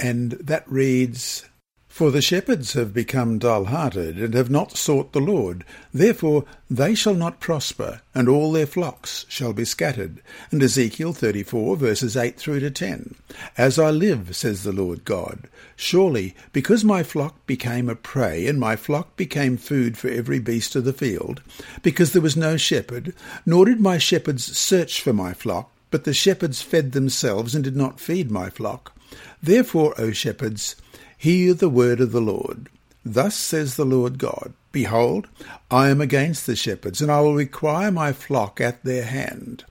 and 0.00 0.32
that 0.32 0.64
reads, 0.66 1.44
for 1.92 2.10
the 2.10 2.22
shepherds 2.22 2.72
have 2.72 2.94
become 2.94 3.38
dull-hearted, 3.38 4.16
and 4.16 4.32
have 4.32 4.48
not 4.48 4.78
sought 4.78 5.12
the 5.12 5.20
Lord. 5.20 5.62
Therefore 5.92 6.46
they 6.70 6.94
shall 6.94 7.12
not 7.12 7.38
prosper, 7.38 8.00
and 8.14 8.30
all 8.30 8.50
their 8.50 8.64
flocks 8.66 9.26
shall 9.28 9.52
be 9.52 9.66
scattered. 9.66 10.22
And 10.50 10.62
Ezekiel 10.62 11.12
34, 11.12 11.76
verses 11.76 12.16
8 12.16 12.38
through 12.38 12.60
to 12.60 12.70
10. 12.70 13.14
As 13.58 13.78
I 13.78 13.90
live, 13.90 14.34
says 14.34 14.62
the 14.62 14.72
Lord 14.72 15.04
God, 15.04 15.50
surely 15.76 16.34
because 16.54 16.82
my 16.82 17.02
flock 17.02 17.46
became 17.46 17.90
a 17.90 17.94
prey, 17.94 18.46
and 18.46 18.58
my 18.58 18.74
flock 18.74 19.14
became 19.14 19.58
food 19.58 19.98
for 19.98 20.08
every 20.08 20.38
beast 20.38 20.74
of 20.74 20.84
the 20.84 20.94
field, 20.94 21.42
because 21.82 22.12
there 22.14 22.22
was 22.22 22.38
no 22.38 22.56
shepherd, 22.56 23.14
nor 23.44 23.66
did 23.66 23.82
my 23.82 23.98
shepherds 23.98 24.56
search 24.56 25.02
for 25.02 25.12
my 25.12 25.34
flock, 25.34 25.70
but 25.90 26.04
the 26.04 26.14
shepherds 26.14 26.62
fed 26.62 26.92
themselves 26.92 27.54
and 27.54 27.62
did 27.62 27.76
not 27.76 28.00
feed 28.00 28.30
my 28.30 28.48
flock. 28.48 28.94
Therefore, 29.42 29.92
O 29.98 30.10
shepherds, 30.10 30.74
hear 31.22 31.54
the 31.54 31.68
word 31.68 32.00
of 32.00 32.10
the 32.10 32.20
Lord. 32.20 32.68
Thus 33.04 33.36
says 33.36 33.76
the 33.76 33.84
Lord 33.84 34.18
God 34.18 34.54
Behold, 34.72 35.28
I 35.70 35.88
am 35.88 36.00
against 36.00 36.46
the 36.46 36.56
shepherds, 36.56 37.00
and 37.00 37.12
I 37.12 37.20
will 37.20 37.36
require 37.36 37.92
my 37.92 38.12
flock 38.12 38.60
at 38.60 38.82
their 38.82 39.04
hand. 39.04 39.64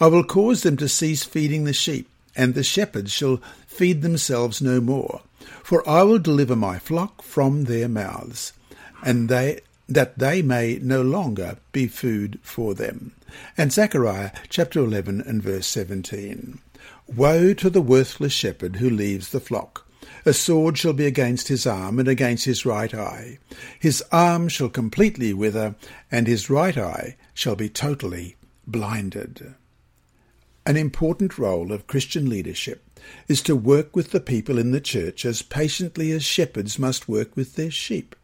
I 0.00 0.08
will 0.08 0.22
cause 0.22 0.62
them 0.62 0.76
to 0.76 0.86
cease 0.86 1.24
feeding 1.24 1.64
the 1.64 1.72
sheep, 1.72 2.10
and 2.36 2.52
the 2.52 2.62
shepherds 2.62 3.10
shall 3.10 3.40
feed 3.66 4.02
themselves 4.02 4.60
no 4.60 4.82
more. 4.82 5.22
For 5.62 5.88
I 5.88 6.02
will 6.02 6.18
deliver 6.18 6.54
my 6.54 6.78
flock 6.78 7.22
from 7.22 7.64
their 7.64 7.88
mouths, 7.88 8.52
and 9.02 9.30
they 9.30 9.60
that 9.88 10.18
they 10.18 10.42
may 10.42 10.78
no 10.82 11.00
longer 11.00 11.56
be 11.72 11.86
food 11.86 12.38
for 12.42 12.74
them. 12.74 13.12
And 13.56 13.72
Zechariah 13.72 14.32
chapter 14.50 14.80
11 14.80 15.22
and 15.22 15.42
verse 15.42 15.66
17. 15.68 16.58
Woe 17.06 17.54
to 17.54 17.70
the 17.70 17.80
worthless 17.80 18.34
shepherd 18.34 18.76
who 18.76 18.90
leaves 18.90 19.30
the 19.30 19.40
flock. 19.40 19.87
A 20.24 20.32
sword 20.32 20.78
shall 20.78 20.92
be 20.92 21.06
against 21.06 21.48
his 21.48 21.66
arm 21.66 21.98
and 21.98 22.08
against 22.08 22.44
his 22.44 22.64
right 22.64 22.92
eye. 22.94 23.38
His 23.78 24.02
arm 24.10 24.48
shall 24.48 24.68
completely 24.68 25.32
wither, 25.32 25.74
and 26.10 26.26
his 26.26 26.48
right 26.50 26.76
eye 26.76 27.16
shall 27.34 27.56
be 27.56 27.68
totally 27.68 28.36
blinded. 28.66 29.54
An 30.66 30.76
important 30.76 31.38
role 31.38 31.72
of 31.72 31.86
Christian 31.86 32.28
leadership 32.28 32.84
is 33.26 33.40
to 33.42 33.56
work 33.56 33.96
with 33.96 34.10
the 34.10 34.20
people 34.20 34.58
in 34.58 34.70
the 34.70 34.80
church 34.80 35.24
as 35.24 35.40
patiently 35.40 36.12
as 36.12 36.24
shepherds 36.24 36.78
must 36.78 37.08
work 37.08 37.34
with 37.36 37.56
their 37.56 37.70
sheep. 37.70 38.14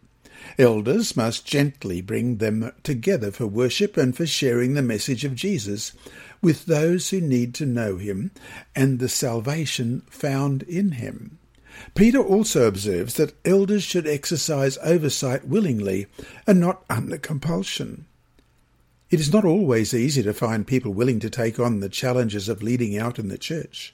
Elders 0.59 1.17
must 1.17 1.47
gently 1.47 2.03
bring 2.03 2.37
them 2.37 2.71
together 2.83 3.31
for 3.31 3.47
worship 3.47 3.97
and 3.97 4.14
for 4.14 4.26
sharing 4.26 4.75
the 4.75 4.83
message 4.83 5.25
of 5.25 5.35
Jesus 5.35 5.93
with 6.43 6.67
those 6.67 7.09
who 7.09 7.21
need 7.21 7.55
to 7.55 7.64
know 7.64 7.97
him 7.97 8.31
and 8.76 8.99
the 8.99 9.09
salvation 9.09 10.03
found 10.11 10.62
in 10.64 10.93
him. 10.93 11.38
Peter 11.95 12.19
also 12.19 12.66
observes 12.66 13.14
that 13.14 13.35
elders 13.45 13.83
should 13.83 14.07
exercise 14.07 14.78
oversight 14.83 15.47
willingly 15.47 16.07
and 16.47 16.61
not 16.61 16.85
under 16.90 17.19
compulsion. 17.19 18.07
It 19.11 19.21
is 19.21 19.33
not 19.33 19.45
always 19.45 19.95
easy 19.95 20.23
to 20.23 20.33
find 20.33 20.66
people 20.66 20.93
willing 20.93 21.21
to 21.21 21.31
take 21.31 21.61
on 21.61 21.81
the 21.81 21.88
challenges 21.88 22.49
of 22.49 22.62
leading 22.62 22.99
out 22.99 23.19
in 23.19 23.28
the 23.28 23.38
church. 23.38 23.93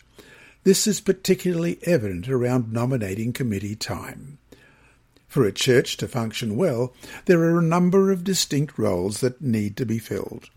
This 0.63 0.87
is 0.87 1.01
particularly 1.01 1.79
evident 1.83 2.29
around 2.29 2.73
nominating 2.73 3.33
committee 3.33 3.77
time. 3.77 4.39
For 5.27 5.45
a 5.45 5.53
church 5.53 5.97
to 5.99 6.09
function 6.09 6.57
well, 6.57 6.93
there 7.27 7.41
are 7.41 7.59
a 7.59 7.63
number 7.63 8.11
of 8.11 8.25
distinct 8.25 8.79
roles 8.79 9.21
that 9.21 9.41
need 9.41 9.77
to 9.77 9.87
be 9.87 9.99
filled. 9.99 10.51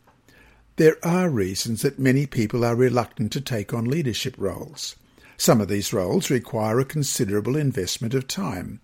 There 0.78 0.98
are 1.04 1.30
reasons 1.30 1.84
that 1.84 2.00
many 2.00 2.26
people 2.26 2.66
are 2.66 2.76
reluctant 2.76 3.32
to 3.34 3.42
take 3.42 3.74
on 3.74 3.86
leadership 3.86 4.36
roles. 4.38 4.96
Some 5.44 5.60
of 5.60 5.68
these 5.68 5.92
roles 5.92 6.30
require 6.30 6.80
a 6.80 6.86
considerable 6.86 7.58
investment 7.58 8.14
of 8.14 8.30
time, 8.30 8.80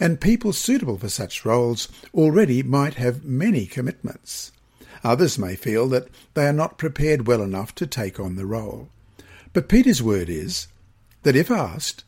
and 0.00 0.20
people 0.20 0.52
suitable 0.52 0.98
for 0.98 1.08
such 1.08 1.44
roles 1.44 1.86
already 2.12 2.64
might 2.64 2.94
have 2.94 3.24
many 3.24 3.64
commitments. 3.64 4.50
Others 5.04 5.38
may 5.38 5.54
feel 5.54 5.86
that 5.90 6.08
they 6.34 6.48
are 6.48 6.52
not 6.52 6.78
prepared 6.78 7.28
well 7.28 7.40
enough 7.40 7.76
to 7.76 7.86
take 7.86 8.18
on 8.18 8.34
the 8.34 8.44
role. 8.44 8.88
But 9.52 9.68
Peter's 9.68 10.02
word 10.02 10.28
is 10.28 10.66
that 11.22 11.36
if 11.36 11.48
asked, 11.48 12.02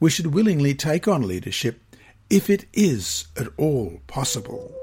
we 0.00 0.10
should 0.10 0.34
willingly 0.34 0.74
take 0.74 1.08
on 1.08 1.26
leadership 1.26 1.80
if 2.28 2.50
it 2.50 2.66
is 2.74 3.24
at 3.38 3.48
all 3.56 4.02
possible. 4.06 4.74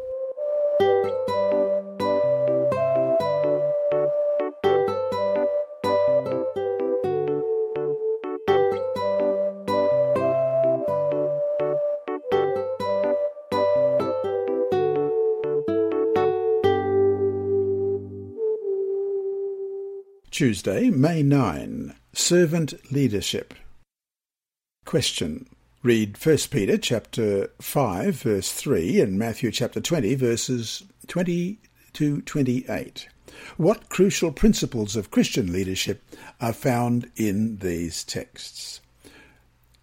Tuesday, 20.34 20.90
May 20.90 21.22
9. 21.22 21.94
Servant 22.12 22.74
Leadership. 22.92 23.54
Question. 24.84 25.46
Read 25.84 26.18
1 26.18 26.38
Peter 26.50 26.75
chapter 26.75 27.52
5 27.62 28.16
verse 28.16 28.52
3 28.52 29.00
and 29.00 29.20
Matthew 29.20 29.52
chapter 29.52 29.80
20 29.80 30.16
verses 30.16 30.86
20 31.06 31.60
to 31.94 32.22
28. 32.22 33.08
What 33.58 33.90
crucial 33.90 34.32
principles 34.32 34.96
of 34.96 35.12
Christian 35.12 35.54
leadership 35.54 36.02
are 36.42 36.52
found 36.52 37.12
in 37.16 37.58
these 37.58 38.04
texts? 38.04 38.82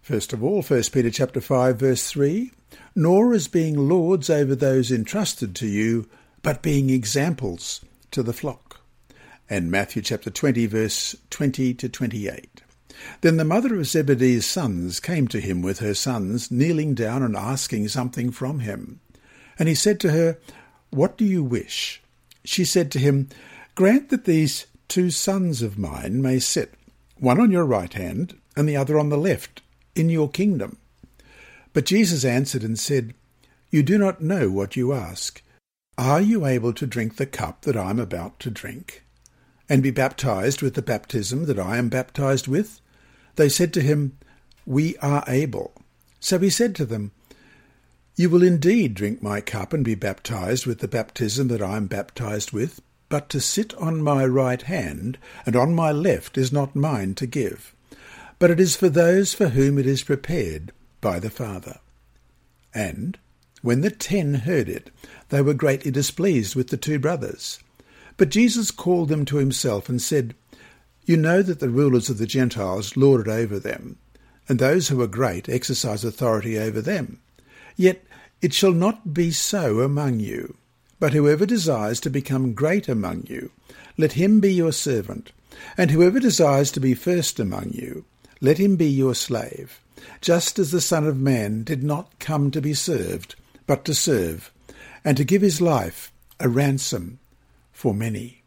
First 0.01 0.33
of 0.33 0.43
all, 0.43 0.61
1 0.61 0.83
Peter 0.91 1.11
chapter 1.11 1.39
5 1.39 1.79
verse 1.79 2.11
3, 2.11 2.51
nor 2.93 3.33
as 3.33 3.47
being 3.47 3.87
lords 3.87 4.29
over 4.29 4.53
those 4.53 4.91
entrusted 4.91 5.55
to 5.55 5.67
you, 5.67 6.09
but 6.43 6.61
being 6.61 6.89
examples 6.89 7.79
to 8.11 8.21
the 8.21 8.33
flock. 8.33 8.70
And 9.51 9.69
Matthew 9.69 10.01
chapter 10.01 10.29
20 10.29 10.65
verse 10.67 11.13
20 11.29 11.73
to 11.73 11.89
28. 11.89 12.61
Then 13.19 13.35
the 13.35 13.43
mother 13.43 13.75
of 13.75 13.85
Zebedee's 13.85 14.45
sons 14.45 15.01
came 15.01 15.27
to 15.27 15.41
him 15.41 15.61
with 15.61 15.79
her 15.79 15.93
sons, 15.93 16.49
kneeling 16.49 16.93
down 16.93 17.21
and 17.21 17.35
asking 17.35 17.89
something 17.89 18.31
from 18.31 18.59
him. 18.59 19.01
And 19.59 19.67
he 19.67 19.75
said 19.75 19.99
to 19.99 20.11
her, 20.11 20.37
What 20.89 21.17
do 21.17 21.25
you 21.25 21.43
wish? 21.43 22.01
She 22.45 22.63
said 22.63 22.91
to 22.91 22.99
him, 22.99 23.27
Grant 23.75 24.07
that 24.07 24.23
these 24.23 24.67
two 24.87 25.11
sons 25.11 25.61
of 25.61 25.77
mine 25.77 26.21
may 26.21 26.39
sit, 26.39 26.73
one 27.19 27.41
on 27.41 27.51
your 27.51 27.65
right 27.65 27.91
hand 27.91 28.39
and 28.55 28.69
the 28.69 28.77
other 28.77 28.97
on 28.97 29.09
the 29.09 29.17
left, 29.17 29.61
in 29.95 30.07
your 30.07 30.29
kingdom. 30.29 30.77
But 31.73 31.87
Jesus 31.87 32.23
answered 32.23 32.63
and 32.63 32.79
said, 32.79 33.13
You 33.69 33.83
do 33.83 33.97
not 33.97 34.21
know 34.21 34.49
what 34.49 34.77
you 34.77 34.93
ask. 34.93 35.43
Are 35.97 36.21
you 36.21 36.45
able 36.45 36.71
to 36.71 36.87
drink 36.87 37.17
the 37.17 37.25
cup 37.25 37.63
that 37.63 37.75
I 37.75 37.89
am 37.89 37.99
about 37.99 38.39
to 38.39 38.49
drink, 38.49 39.03
and 39.71 39.81
be 39.81 39.89
baptized 39.89 40.61
with 40.61 40.73
the 40.73 40.81
baptism 40.81 41.45
that 41.45 41.57
I 41.57 41.77
am 41.77 41.87
baptized 41.87 42.45
with? 42.45 42.81
They 43.37 43.47
said 43.47 43.73
to 43.75 43.81
him, 43.81 44.17
We 44.65 44.97
are 44.97 45.23
able. 45.29 45.71
So 46.19 46.37
he 46.39 46.49
said 46.49 46.75
to 46.75 46.85
them, 46.85 47.13
You 48.17 48.29
will 48.29 48.43
indeed 48.43 48.95
drink 48.95 49.23
my 49.23 49.39
cup 49.39 49.71
and 49.71 49.85
be 49.85 49.95
baptized 49.95 50.65
with 50.65 50.79
the 50.79 50.89
baptism 50.89 51.47
that 51.47 51.61
I 51.61 51.77
am 51.77 51.87
baptized 51.87 52.51
with, 52.51 52.81
but 53.07 53.29
to 53.29 53.39
sit 53.39 53.73
on 53.75 54.01
my 54.01 54.25
right 54.25 54.61
hand 54.61 55.17
and 55.45 55.55
on 55.55 55.73
my 55.73 55.93
left 55.93 56.37
is 56.37 56.51
not 56.51 56.75
mine 56.75 57.15
to 57.15 57.25
give, 57.25 57.73
but 58.39 58.51
it 58.51 58.59
is 58.59 58.75
for 58.75 58.89
those 58.89 59.33
for 59.33 59.47
whom 59.47 59.77
it 59.77 59.85
is 59.85 60.03
prepared 60.03 60.73
by 60.99 61.17
the 61.17 61.29
Father. 61.29 61.79
And 62.73 63.17
when 63.61 63.79
the 63.79 63.89
ten 63.89 64.33
heard 64.33 64.67
it, 64.67 64.89
they 65.29 65.41
were 65.41 65.53
greatly 65.53 65.91
displeased 65.91 66.57
with 66.57 66.67
the 66.71 66.77
two 66.77 66.99
brothers. 66.99 67.59
But 68.21 68.29
Jesus 68.29 68.69
called 68.69 69.09
them 69.09 69.25
to 69.25 69.37
himself 69.37 69.89
and 69.89 69.99
said, 69.99 70.35
you 71.05 71.17
know 71.17 71.41
that 71.41 71.59
the 71.59 71.71
rulers 71.71 72.07
of 72.07 72.19
the 72.19 72.27
Gentiles 72.27 72.95
lord 72.95 73.27
it 73.27 73.31
over 73.31 73.57
them, 73.57 73.97
and 74.47 74.59
those 74.59 74.89
who 74.89 75.01
are 75.01 75.07
great 75.07 75.49
exercise 75.49 76.03
authority 76.03 76.55
over 76.59 76.81
them. 76.81 77.19
Yet 77.75 78.03
it 78.39 78.53
shall 78.53 78.73
not 78.73 79.15
be 79.15 79.31
so 79.31 79.79
among 79.79 80.19
you. 80.19 80.55
But 80.99 81.13
whoever 81.13 81.47
desires 81.47 81.99
to 82.01 82.11
become 82.11 82.53
great 82.53 82.87
among 82.87 83.25
you, 83.27 83.49
let 83.97 84.11
him 84.11 84.39
be 84.39 84.53
your 84.53 84.71
servant. 84.71 85.31
And 85.75 85.89
whoever 85.89 86.19
desires 86.19 86.71
to 86.73 86.79
be 86.79 86.93
first 86.93 87.39
among 87.39 87.71
you, 87.71 88.05
let 88.39 88.59
him 88.59 88.75
be 88.75 88.87
your 88.87 89.15
slave, 89.15 89.81
just 90.21 90.59
as 90.59 90.69
the 90.69 90.79
Son 90.79 91.07
of 91.07 91.17
Man 91.17 91.63
did 91.63 91.83
not 91.83 92.19
come 92.19 92.51
to 92.51 92.61
be 92.61 92.75
served, 92.75 93.33
but 93.65 93.83
to 93.85 93.95
serve, 93.95 94.51
and 95.03 95.17
to 95.17 95.23
give 95.23 95.41
his 95.41 95.59
life 95.59 96.11
a 96.39 96.47
ransom 96.47 97.17
for 97.81 97.95
many. 97.95 98.43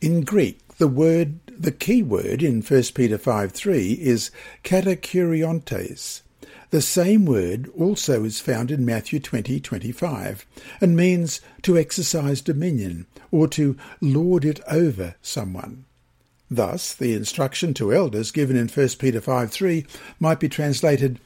In 0.00 0.20
Greek, 0.20 0.60
the 0.78 0.86
word, 0.86 1.40
the 1.48 1.72
key 1.72 2.04
word 2.04 2.40
in 2.40 2.62
1 2.62 2.82
Peter 2.94 3.18
5 3.18 3.50
3 3.50 3.94
is 3.94 4.30
katakuriontes. 4.62 6.20
The 6.70 6.80
same 6.80 7.26
word 7.26 7.68
also 7.76 8.22
is 8.22 8.38
found 8.38 8.70
in 8.70 8.86
Matthew 8.86 9.18
20 9.18 9.58
25 9.58 10.46
and 10.80 10.96
means 10.96 11.40
to 11.62 11.76
exercise 11.76 12.40
dominion 12.40 13.06
or 13.32 13.48
to 13.48 13.76
lord 14.00 14.44
it 14.44 14.60
over 14.68 15.16
someone. 15.20 15.84
Thus, 16.48 16.94
the 16.94 17.14
instruction 17.14 17.74
to 17.74 17.92
elders 17.92 18.30
given 18.30 18.56
in 18.56 18.68
1 18.68 18.88
Peter 19.00 19.20
5 19.20 19.50
3 19.50 19.84
might 20.20 20.38
be 20.38 20.48
translated, 20.48 21.18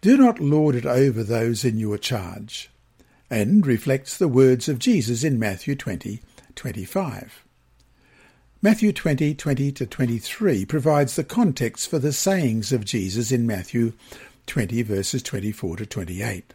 Do 0.00 0.16
not 0.16 0.38
lord 0.38 0.76
it 0.76 0.86
over 0.86 1.24
those 1.24 1.64
in 1.64 1.80
your 1.80 1.98
charge, 1.98 2.70
and 3.32 3.66
reflects 3.66 4.18
the 4.18 4.28
words 4.28 4.68
of 4.68 4.78
Jesus 4.78 5.24
in 5.24 5.38
Matthew 5.38 5.74
20 5.74 6.20
25. 6.54 7.44
Matthew 8.60 8.92
20, 8.92 9.34
20 9.34 9.72
to 9.72 9.86
23 9.86 10.66
provides 10.66 11.16
the 11.16 11.24
context 11.24 11.88
for 11.88 11.98
the 11.98 12.12
sayings 12.12 12.72
of 12.72 12.84
Jesus 12.84 13.32
in 13.32 13.46
Matthew 13.46 13.94
20 14.46 14.82
verses 14.82 15.22
24 15.22 15.78
to 15.78 15.86
28. 15.86 16.52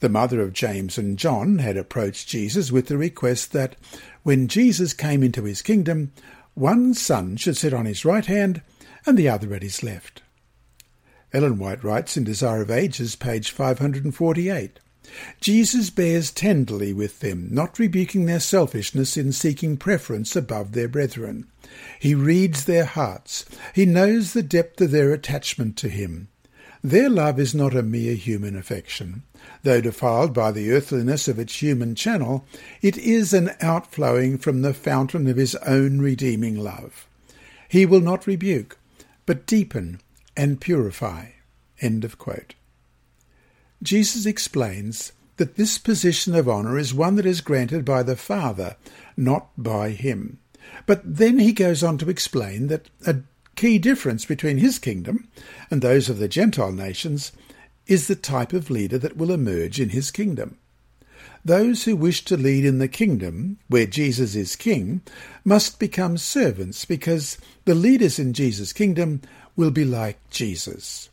The 0.00 0.08
mother 0.08 0.40
of 0.40 0.52
James 0.52 0.98
and 0.98 1.16
John 1.16 1.58
had 1.58 1.76
approached 1.76 2.28
Jesus 2.28 2.72
with 2.72 2.88
the 2.88 2.98
request 2.98 3.52
that 3.52 3.76
when 4.24 4.48
Jesus 4.48 4.92
came 4.94 5.22
into 5.22 5.44
his 5.44 5.62
kingdom, 5.62 6.10
One 6.54 6.94
son 6.94 7.36
should 7.36 7.56
sit 7.56 7.72
on 7.72 7.86
his 7.86 8.04
right 8.04 8.26
hand 8.26 8.62
and 9.06 9.16
the 9.16 9.28
other 9.28 9.54
at 9.54 9.62
his 9.62 9.84
left. 9.84 10.22
Ellen 11.32 11.60
White 11.60 11.84
writes 11.84 12.16
in 12.16 12.24
Desire 12.24 12.62
of 12.62 12.72
Ages, 12.72 13.14
page 13.14 13.52
548. 13.52 14.80
Jesus 15.40 15.90
bears 15.90 16.30
tenderly 16.30 16.92
with 16.92 17.20
them, 17.20 17.48
not 17.50 17.78
rebuking 17.78 18.26
their 18.26 18.40
selfishness 18.40 19.16
in 19.16 19.32
seeking 19.32 19.76
preference 19.76 20.36
above 20.36 20.72
their 20.72 20.88
brethren. 20.88 21.46
He 21.98 22.14
reads 22.14 22.64
their 22.64 22.84
hearts. 22.84 23.44
He 23.74 23.86
knows 23.86 24.32
the 24.32 24.42
depth 24.42 24.80
of 24.80 24.90
their 24.90 25.12
attachment 25.12 25.76
to 25.78 25.88
him. 25.88 26.28
Their 26.82 27.08
love 27.08 27.40
is 27.40 27.54
not 27.54 27.74
a 27.74 27.82
mere 27.82 28.14
human 28.14 28.56
affection. 28.56 29.22
Though 29.62 29.80
defiled 29.80 30.32
by 30.32 30.52
the 30.52 30.72
earthliness 30.72 31.26
of 31.26 31.38
its 31.38 31.60
human 31.60 31.94
channel, 31.94 32.46
it 32.80 32.96
is 32.96 33.32
an 33.32 33.50
outflowing 33.60 34.38
from 34.38 34.62
the 34.62 34.74
fountain 34.74 35.26
of 35.26 35.36
his 35.36 35.56
own 35.56 36.00
redeeming 36.00 36.56
love. 36.56 37.06
He 37.68 37.84
will 37.84 38.00
not 38.00 38.26
rebuke, 38.26 38.78
but 39.26 39.46
deepen 39.46 40.00
and 40.36 40.60
purify. 40.60 41.30
End 41.80 42.04
of 42.04 42.18
quote. 42.18 42.54
Jesus 43.82 44.26
explains 44.26 45.12
that 45.36 45.56
this 45.56 45.78
position 45.78 46.34
of 46.34 46.48
honour 46.48 46.78
is 46.78 46.92
one 46.92 47.16
that 47.16 47.26
is 47.26 47.40
granted 47.40 47.84
by 47.84 48.02
the 48.02 48.16
Father, 48.16 48.76
not 49.16 49.48
by 49.56 49.90
him. 49.90 50.38
But 50.86 51.02
then 51.04 51.38
he 51.38 51.52
goes 51.52 51.82
on 51.82 51.98
to 51.98 52.10
explain 52.10 52.66
that 52.68 52.90
a 53.06 53.16
key 53.54 53.78
difference 53.78 54.24
between 54.24 54.58
his 54.58 54.78
kingdom 54.78 55.28
and 55.70 55.80
those 55.80 56.08
of 56.08 56.18
the 56.18 56.28
Gentile 56.28 56.72
nations 56.72 57.32
is 57.86 58.06
the 58.06 58.16
type 58.16 58.52
of 58.52 58.70
leader 58.70 58.98
that 58.98 59.16
will 59.16 59.32
emerge 59.32 59.80
in 59.80 59.90
his 59.90 60.10
kingdom. 60.10 60.58
Those 61.44 61.84
who 61.84 61.96
wish 61.96 62.24
to 62.26 62.36
lead 62.36 62.64
in 62.64 62.78
the 62.78 62.88
kingdom, 62.88 63.58
where 63.68 63.86
Jesus 63.86 64.34
is 64.34 64.56
king, 64.56 65.00
must 65.44 65.78
become 65.78 66.18
servants 66.18 66.84
because 66.84 67.38
the 67.64 67.74
leaders 67.74 68.18
in 68.18 68.32
Jesus' 68.32 68.72
kingdom 68.72 69.22
will 69.56 69.70
be 69.70 69.84
like 69.84 70.18
Jesus. 70.30 71.08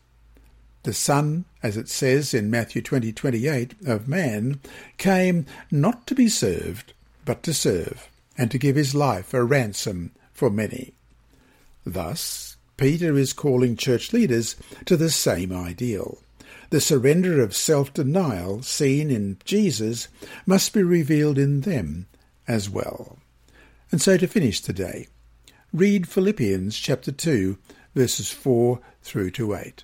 The 0.86 0.94
Son, 0.94 1.46
as 1.64 1.78
it 1.78 1.90
says 1.90 2.32
in 2.32 2.52
Matthew 2.52 2.80
20, 2.84 3.12
28, 3.12 3.74
of 3.88 4.08
man, 4.08 4.60
came 5.00 5.48
not 5.72 6.06
to 6.06 6.14
be 6.14 6.30
served, 6.30 6.94
but 7.26 7.42
to 7.42 7.56
serve, 7.56 8.08
and 8.38 8.52
to 8.52 8.60
give 8.60 8.76
his 8.76 8.94
life 8.94 9.34
a 9.34 9.44
ransom 9.44 10.12
for 10.32 10.52
many. 10.52 10.94
Thus, 11.88 12.58
Peter 12.78 13.18
is 13.18 13.34
calling 13.34 13.76
church 13.76 14.14
leaders 14.14 14.56
to 14.86 14.96
the 14.96 15.10
same 15.10 15.52
ideal. 15.52 16.20
The 16.70 16.80
surrender 16.80 17.42
of 17.42 17.56
self-denial 17.56 18.62
seen 18.62 19.10
in 19.10 19.40
Jesus 19.44 20.08
must 20.46 20.72
be 20.72 20.84
revealed 20.84 21.40
in 21.40 21.62
them 21.62 22.06
as 22.48 22.70
well. 22.70 23.18
And 23.90 24.00
so 24.00 24.18
to 24.18 24.28
finish 24.28 24.62
today, 24.62 25.08
read 25.74 26.08
Philippians 26.08 26.78
chapter 26.78 27.12
2, 27.12 27.58
verses 27.96 28.30
4 28.30 28.80
through 29.02 29.32
to 29.32 29.56
8. 29.56 29.84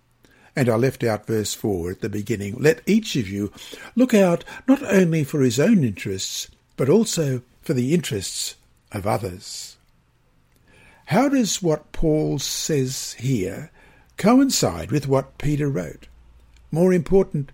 And 0.55 0.69
I 0.69 0.75
left 0.75 1.03
out 1.03 1.27
verse 1.27 1.53
4 1.53 1.91
at 1.91 2.01
the 2.01 2.09
beginning. 2.09 2.55
Let 2.59 2.81
each 2.85 3.15
of 3.15 3.29
you 3.29 3.51
look 3.95 4.13
out 4.13 4.43
not 4.67 4.83
only 4.83 5.23
for 5.23 5.41
his 5.41 5.59
own 5.59 5.83
interests, 5.83 6.47
but 6.75 6.89
also 6.89 7.41
for 7.61 7.73
the 7.73 7.93
interests 7.93 8.55
of 8.91 9.07
others. 9.07 9.77
How 11.05 11.29
does 11.29 11.61
what 11.61 11.91
Paul 11.91 12.39
says 12.39 13.13
here 13.19 13.71
coincide 14.17 14.91
with 14.91 15.07
what 15.07 15.37
Peter 15.37 15.69
wrote? 15.69 16.07
More 16.71 16.93
important, 16.93 17.51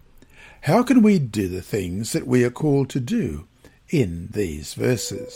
how 0.61 0.83
can 0.83 1.01
we 1.01 1.17
do 1.17 1.47
the 1.47 1.61
things 1.61 2.11
that 2.11 2.27
we 2.27 2.43
are 2.43 2.51
called 2.51 2.89
to 2.89 2.99
do 2.99 3.47
in 3.89 4.29
these 4.31 4.73
verses? 4.73 5.33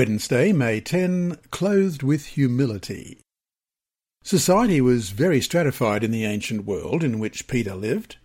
Wednesday, 0.00 0.50
May 0.50 0.80
10, 0.80 1.36
clothed 1.50 2.02
with 2.02 2.24
humility. 2.24 3.20
Society 4.22 4.80
was 4.80 5.10
very 5.10 5.42
stratified 5.42 6.02
in 6.02 6.10
the 6.10 6.24
ancient 6.24 6.64
world 6.64 7.04
in 7.04 7.18
which 7.18 7.46
Peter 7.46 7.74
lived. 7.74 8.16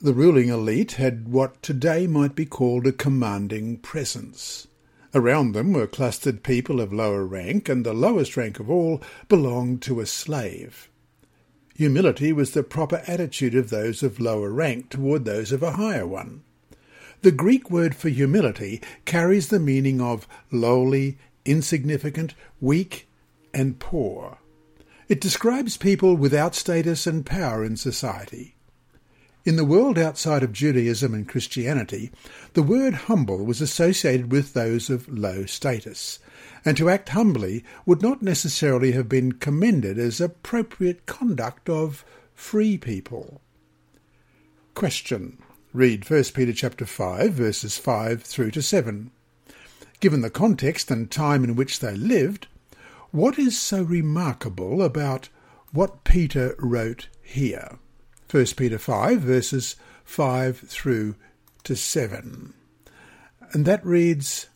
The 0.00 0.14
ruling 0.14 0.48
elite 0.48 0.92
had 0.92 1.26
what 1.26 1.60
today 1.60 2.06
might 2.06 2.36
be 2.36 2.46
called 2.46 2.86
a 2.86 2.92
commanding 2.92 3.78
presence. 3.78 4.68
Around 5.12 5.54
them 5.56 5.72
were 5.72 5.88
clustered 5.88 6.44
people 6.44 6.80
of 6.80 6.92
lower 6.92 7.26
rank, 7.26 7.68
and 7.68 7.84
the 7.84 7.94
lowest 7.94 8.36
rank 8.36 8.60
of 8.60 8.70
all 8.70 9.02
belonged 9.28 9.82
to 9.82 9.98
a 9.98 10.06
slave. 10.06 10.88
Humility 11.74 12.32
was 12.32 12.52
the 12.52 12.62
proper 12.62 13.02
attitude 13.08 13.56
of 13.56 13.70
those 13.70 14.04
of 14.04 14.20
lower 14.20 14.52
rank 14.52 14.90
toward 14.90 15.24
those 15.24 15.50
of 15.50 15.64
a 15.64 15.72
higher 15.72 16.06
one. 16.06 16.44
The 17.22 17.30
Greek 17.30 17.70
word 17.70 17.94
for 17.94 18.08
humility 18.08 18.82
carries 19.04 19.46
the 19.46 19.60
meaning 19.60 20.00
of 20.00 20.26
lowly, 20.50 21.18
insignificant, 21.44 22.34
weak, 22.60 23.08
and 23.54 23.78
poor. 23.78 24.38
It 25.08 25.20
describes 25.20 25.76
people 25.76 26.16
without 26.16 26.56
status 26.56 27.06
and 27.06 27.24
power 27.24 27.64
in 27.64 27.76
society. 27.76 28.56
In 29.44 29.54
the 29.54 29.64
world 29.64 29.98
outside 29.98 30.42
of 30.42 30.52
Judaism 30.52 31.14
and 31.14 31.28
Christianity, 31.28 32.10
the 32.54 32.62
word 32.62 32.94
humble 32.94 33.44
was 33.44 33.60
associated 33.60 34.32
with 34.32 34.52
those 34.52 34.90
of 34.90 35.08
low 35.08 35.46
status, 35.46 36.18
and 36.64 36.76
to 36.76 36.90
act 36.90 37.10
humbly 37.10 37.64
would 37.86 38.02
not 38.02 38.22
necessarily 38.22 38.92
have 38.92 39.08
been 39.08 39.30
commended 39.30 39.96
as 39.96 40.20
appropriate 40.20 41.06
conduct 41.06 41.68
of 41.68 42.04
free 42.34 42.76
people. 42.78 43.40
Question. 44.74 45.38
Read 45.74 46.10
1 46.10 46.24
Peter 46.34 46.52
chapter 46.52 46.84
5 46.84 47.32
verses 47.32 47.78
5 47.78 48.22
through 48.22 48.50
to 48.50 48.60
7. 48.60 49.10
Given 50.00 50.20
the 50.20 50.28
context 50.28 50.90
and 50.90 51.10
time 51.10 51.44
in 51.44 51.56
which 51.56 51.80
they 51.80 51.94
lived, 51.94 52.46
what 53.10 53.38
is 53.38 53.58
so 53.58 53.82
remarkable 53.82 54.82
about 54.82 55.30
what 55.72 56.04
Peter 56.04 56.54
wrote 56.58 57.08
here? 57.22 57.78
1 58.30 58.44
Peter 58.54 58.78
5 58.78 59.20
verses 59.20 59.76
5 60.04 60.58
through 60.58 61.14
to 61.64 61.74
7. 61.74 62.52
And 63.54 63.64
that 63.64 63.86
reads, 63.86 64.48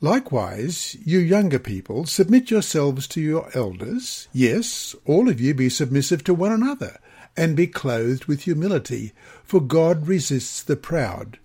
Likewise, 0.00 0.96
you 1.04 1.18
younger 1.18 1.58
people, 1.58 2.06
submit 2.06 2.48
yourselves 2.48 3.08
to 3.08 3.20
your 3.20 3.50
elders. 3.54 4.28
Yes, 4.32 4.94
all 5.04 5.28
of 5.28 5.40
you 5.40 5.52
be 5.52 5.68
submissive 5.68 6.22
to 6.24 6.32
one 6.32 6.52
another 6.52 7.00
and 7.40 7.56
be 7.56 7.66
clothed 7.66 8.26
with 8.26 8.42
humility, 8.42 9.14
for 9.42 9.62
God 9.62 10.06
resists 10.06 10.62
the 10.62 10.76
proud, 10.76 11.38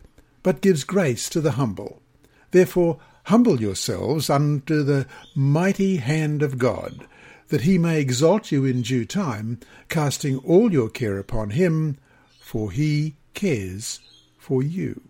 but 0.44 0.60
gives 0.60 0.84
grace 0.84 1.30
to 1.30 1.40
the 1.40 1.52
humble. 1.52 2.02
Therefore, 2.52 3.00
humble 3.28 3.62
yourselves 3.62 4.30
under 4.30 4.84
the 4.84 5.08
mighty 5.34 5.96
hand 5.96 6.44
of 6.44 6.58
God, 6.58 7.08
that 7.48 7.62
he 7.62 7.78
may 7.78 8.02
exalt 8.02 8.52
you 8.52 8.66
in 8.66 8.82
due 8.82 9.06
time, 9.06 9.58
casting 9.88 10.40
all 10.40 10.70
your 10.70 10.90
care 10.90 11.18
upon 11.18 11.52
him, 11.52 11.98
for 12.42 12.72
he 12.72 13.16
cares 13.34 14.02
for 14.38 14.62
you. 14.62 15.02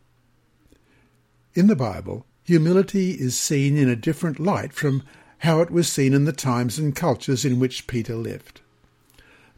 In 1.56 1.66
the 1.66 1.76
Bible, 1.76 2.28
humility 2.44 3.14
is 3.14 3.36
seen 3.36 3.76
in 3.76 3.90
a 3.90 3.96
different 3.96 4.40
light 4.40 4.72
from 4.72 5.02
how 5.40 5.62
it 5.62 5.72
was 5.72 5.92
seen 5.92 6.14
in 6.14 6.26
the 6.26 6.32
times 6.32 6.78
and 6.78 6.96
cultures 6.96 7.44
in 7.44 7.60
which 7.60 7.88
Peter 7.88 8.16
lived. 8.16 8.62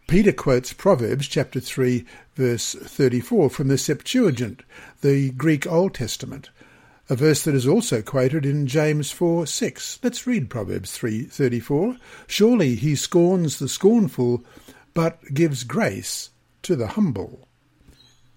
Peter 0.07 0.31
quotes 0.31 0.71
Proverbs 0.71 1.27
chapter 1.27 1.59
3 1.59 2.05
verse 2.33 2.75
34 2.75 3.49
from 3.49 3.67
the 3.67 3.77
Septuagint, 3.77 4.63
the 5.01 5.31
Greek 5.31 5.67
Old 5.67 5.95
Testament, 5.95 6.49
a 7.09 7.15
verse 7.17 7.43
that 7.43 7.53
is 7.53 7.67
also 7.67 8.01
quoted 8.01 8.45
in 8.45 8.67
James 8.67 9.11
4 9.11 9.45
6. 9.45 9.99
Let's 10.01 10.25
read 10.25 10.49
Proverbs 10.49 10.97
3:34. 10.97 11.97
Surely 12.25 12.75
he 12.75 12.95
scorns 12.95 13.59
the 13.59 13.67
scornful, 13.67 14.45
but 14.93 15.33
gives 15.33 15.65
grace 15.65 16.29
to 16.61 16.77
the 16.77 16.87
humble. 16.87 17.45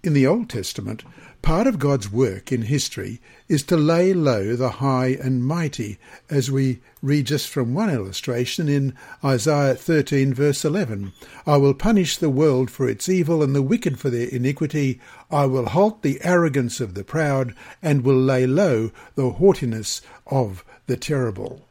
In 0.03 0.13
the 0.13 0.25
Old 0.25 0.49
Testament, 0.49 1.03
part 1.43 1.67
of 1.67 1.77
God's 1.77 2.11
work 2.11 2.51
in 2.51 2.63
history 2.63 3.21
is 3.47 3.61
to 3.63 3.77
lay 3.77 4.15
low 4.15 4.55
the 4.55 4.81
high 4.81 5.09
and 5.09 5.45
mighty, 5.45 5.99
as 6.27 6.49
we 6.49 6.79
read 7.03 7.27
just 7.27 7.47
from 7.47 7.75
one 7.75 7.91
illustration 7.91 8.67
in 8.67 8.95
Isaiah 9.23 9.75
13, 9.75 10.33
verse 10.33 10.65
11. 10.65 11.13
I 11.45 11.57
will 11.57 11.75
punish 11.75 12.17
the 12.17 12.31
world 12.31 12.71
for 12.71 12.89
its 12.89 13.07
evil 13.09 13.43
and 13.43 13.53
the 13.53 13.61
wicked 13.61 13.99
for 13.99 14.09
their 14.09 14.27
iniquity. 14.27 14.99
I 15.29 15.45
will 15.45 15.67
halt 15.67 16.01
the 16.01 16.19
arrogance 16.23 16.81
of 16.81 16.95
the 16.95 17.03
proud 17.03 17.53
and 17.79 18.03
will 18.03 18.19
lay 18.19 18.47
low 18.47 18.89
the 19.13 19.29
haughtiness 19.29 20.01
of 20.25 20.65
the 20.87 20.97
terrible. 20.97 21.67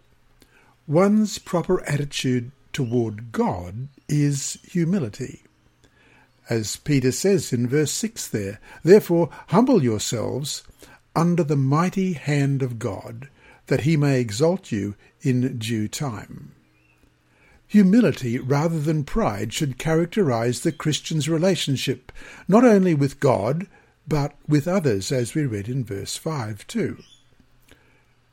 One's 0.87 1.39
proper 1.39 1.83
attitude 1.83 2.53
toward 2.73 3.33
God 3.33 3.89
is 4.09 4.61
humility 4.63 5.43
as 6.51 6.77
Peter 6.77 7.13
says 7.13 7.53
in 7.53 7.69
verse 7.69 7.93
6 7.93 8.29
there. 8.29 8.61
Therefore, 8.83 9.31
humble 9.49 9.83
yourselves 9.83 10.65
under 11.15 11.45
the 11.45 11.57
mighty 11.57 12.13
hand 12.15 12.61
of 12.61 12.79
God, 12.79 13.29
that 13.69 13.83
he 13.83 13.97
may 13.97 14.21
exalt 14.21 14.73
you 14.73 14.97
in 15.23 15.59
due 15.59 15.89
time. 15.89 16.53
Humility 17.69 18.39
rather 18.39 18.81
than 18.81 19.05
pride 19.05 19.53
should 19.53 19.79
characterize 19.79 20.61
the 20.61 20.73
Christian's 20.73 21.29
relationship, 21.29 22.11
not 22.49 22.65
only 22.65 22.95
with 22.95 23.21
God, 23.21 23.69
but 24.09 24.35
with 24.49 24.67
others, 24.67 25.13
as 25.13 25.35
we 25.37 25.47
read 25.47 25.69
in 25.69 25.85
verse 25.85 26.17
5 26.17 26.67
too. 26.67 26.99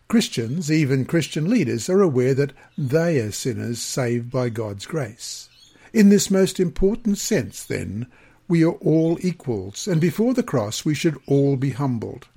Christians, 0.08 0.72
even 0.72 1.06
Christian 1.06 1.50
leaders, 1.50 1.88
are 1.88 2.02
aware 2.02 2.34
that 2.34 2.54
they 2.78 3.20
are 3.20 3.32
sinners 3.32 3.80
saved 3.80 4.32
by 4.32 4.50
God's 4.50 4.88
grace. 4.88 5.47
In 5.98 6.10
this 6.10 6.30
most 6.30 6.60
important 6.60 7.18
sense, 7.18 7.64
then, 7.64 8.06
we 8.48 8.64
are 8.64 8.74
all 8.74 9.18
equals, 9.22 9.88
and 9.88 10.00
before 10.00 10.36
the 10.36 10.44
cross 10.44 10.86
we 10.86 10.94
should 10.94 11.20
all 11.26 11.56
be 11.56 11.72
humbled. 11.72 12.28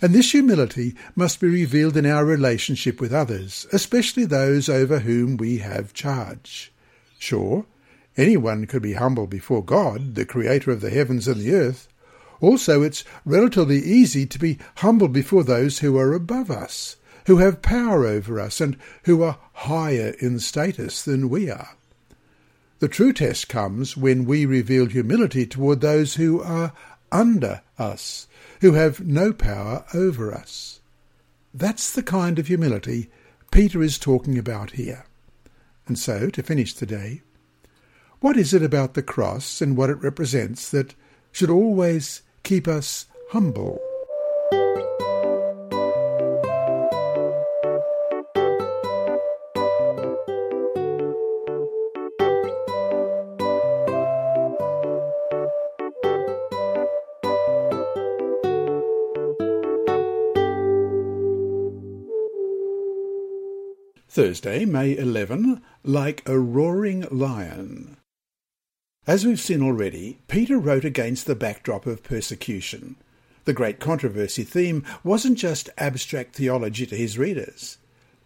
And 0.00 0.14
this 0.14 0.30
humility 0.30 0.94
must 1.16 1.40
be 1.40 1.48
revealed 1.48 1.96
in 1.96 2.06
our 2.06 2.24
relationship 2.24 3.00
with 3.00 3.12
others, 3.12 3.66
especially 3.72 4.24
those 4.24 4.68
over 4.68 5.00
whom 5.00 5.36
we 5.36 5.58
have 5.58 5.92
charge. 5.92 6.72
Sure, 7.18 7.66
anyone 8.16 8.66
could 8.66 8.82
be 8.82 8.92
humble 8.92 9.26
before 9.26 9.64
God, 9.64 10.14
the 10.14 10.24
Creator 10.24 10.70
of 10.70 10.80
the 10.80 10.90
heavens 10.90 11.26
and 11.26 11.40
the 11.40 11.54
earth. 11.54 11.88
Also, 12.40 12.82
it's 12.82 13.02
relatively 13.24 13.78
easy 13.78 14.26
to 14.26 14.38
be 14.38 14.60
humble 14.76 15.08
before 15.08 15.42
those 15.42 15.80
who 15.80 15.98
are 15.98 16.14
above 16.14 16.52
us, 16.52 16.94
who 17.26 17.38
have 17.38 17.62
power 17.62 18.06
over 18.06 18.38
us, 18.38 18.60
and 18.60 18.76
who 19.06 19.24
are 19.24 19.38
higher 19.54 20.14
in 20.20 20.38
status 20.38 21.02
than 21.02 21.28
we 21.28 21.50
are. 21.50 21.70
The 22.80 22.88
true 22.88 23.12
test 23.12 23.48
comes 23.48 23.96
when 23.96 24.24
we 24.24 24.46
reveal 24.46 24.86
humility 24.86 25.46
toward 25.46 25.80
those 25.80 26.14
who 26.14 26.40
are 26.40 26.72
under 27.10 27.62
us, 27.78 28.28
who 28.60 28.72
have 28.72 29.00
no 29.00 29.32
power 29.32 29.84
over 29.92 30.32
us. 30.32 30.80
That's 31.52 31.92
the 31.92 32.02
kind 32.04 32.38
of 32.38 32.46
humility 32.46 33.10
Peter 33.50 33.82
is 33.82 33.98
talking 33.98 34.38
about 34.38 34.72
here. 34.72 35.06
And 35.86 35.98
so, 35.98 36.28
to 36.30 36.42
finish 36.42 36.74
today, 36.74 37.22
what 38.20 38.36
is 38.36 38.52
it 38.52 38.62
about 38.62 38.94
the 38.94 39.02
cross 39.02 39.60
and 39.60 39.76
what 39.76 39.90
it 39.90 40.02
represents 40.02 40.70
that 40.70 40.94
should 41.32 41.50
always 41.50 42.22
keep 42.42 42.68
us 42.68 43.06
humble? 43.30 43.80
Thursday, 64.18 64.64
May 64.64 64.96
11, 64.96 65.62
like 65.84 66.28
a 66.28 66.40
roaring 66.40 67.06
lion. 67.08 67.98
As 69.06 69.24
we've 69.24 69.38
seen 69.38 69.62
already, 69.62 70.18
Peter 70.26 70.58
wrote 70.58 70.84
against 70.84 71.26
the 71.26 71.36
backdrop 71.36 71.86
of 71.86 72.02
persecution. 72.02 72.96
The 73.44 73.52
great 73.52 73.78
controversy 73.78 74.42
theme 74.42 74.84
wasn't 75.04 75.38
just 75.38 75.70
abstract 75.78 76.34
theology 76.34 76.84
to 76.86 76.96
his 76.96 77.16
readers. 77.16 77.78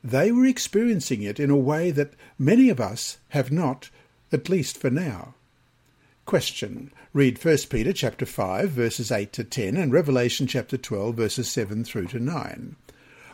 They 0.03 0.33
were 0.33 0.47
experiencing 0.47 1.21
it 1.21 1.39
in 1.39 1.51
a 1.51 1.57
way 1.59 1.91
that 1.91 2.15
many 2.39 2.71
of 2.71 2.81
us 2.81 3.19
have 3.29 3.53
not, 3.53 3.91
at 4.33 4.49
least 4.49 4.79
for 4.79 4.89
now. 4.89 5.35
Question. 6.25 6.91
Read 7.13 7.45
1 7.45 7.59
Peter 7.69 7.93
chapter 7.93 8.25
5 8.25 8.71
verses 8.71 9.13
8 9.13 9.31
to 9.35 9.45
10 9.45 9.77
and 9.77 9.93
Revelation 9.93 10.47
chapter 10.47 10.79
12 10.79 11.15
verses 11.15 11.51
7 11.51 11.85
through 11.85 12.07
to 12.07 12.19
9. 12.19 12.77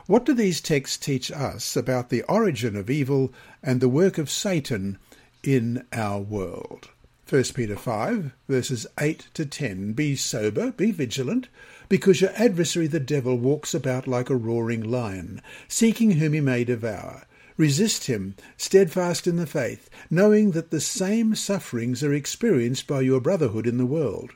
What 0.08 0.24
do 0.24 0.32
these 0.32 0.62
texts 0.62 0.96
teach 0.96 1.30
us 1.30 1.76
about 1.76 2.08
the 2.08 2.22
origin 2.22 2.76
of 2.76 2.88
evil 2.88 3.30
and 3.62 3.78
the 3.78 3.90
work 3.90 4.16
of 4.16 4.30
Satan 4.30 4.96
in 5.42 5.84
our 5.92 6.18
world? 6.18 6.88
1 7.28 7.44
Peter 7.54 7.76
5, 7.76 8.32
verses 8.48 8.86
8 8.98 9.28
to 9.34 9.44
10. 9.44 9.92
Be 9.92 10.16
sober, 10.16 10.72
be 10.72 10.92
vigilant, 10.92 11.48
because 11.90 12.22
your 12.22 12.30
adversary 12.36 12.86
the 12.86 12.98
devil 12.98 13.36
walks 13.36 13.74
about 13.74 14.06
like 14.06 14.30
a 14.30 14.34
roaring 14.34 14.82
lion, 14.82 15.42
seeking 15.68 16.12
whom 16.12 16.32
he 16.32 16.40
may 16.40 16.64
devour. 16.64 17.26
Resist 17.58 18.06
him, 18.06 18.34
steadfast 18.56 19.26
in 19.26 19.36
the 19.36 19.46
faith, 19.46 19.90
knowing 20.08 20.52
that 20.52 20.70
the 20.70 20.80
same 20.80 21.34
sufferings 21.34 22.02
are 22.02 22.14
experienced 22.14 22.86
by 22.86 23.02
your 23.02 23.20
brotherhood 23.20 23.66
in 23.66 23.76
the 23.76 23.84
world. 23.84 24.30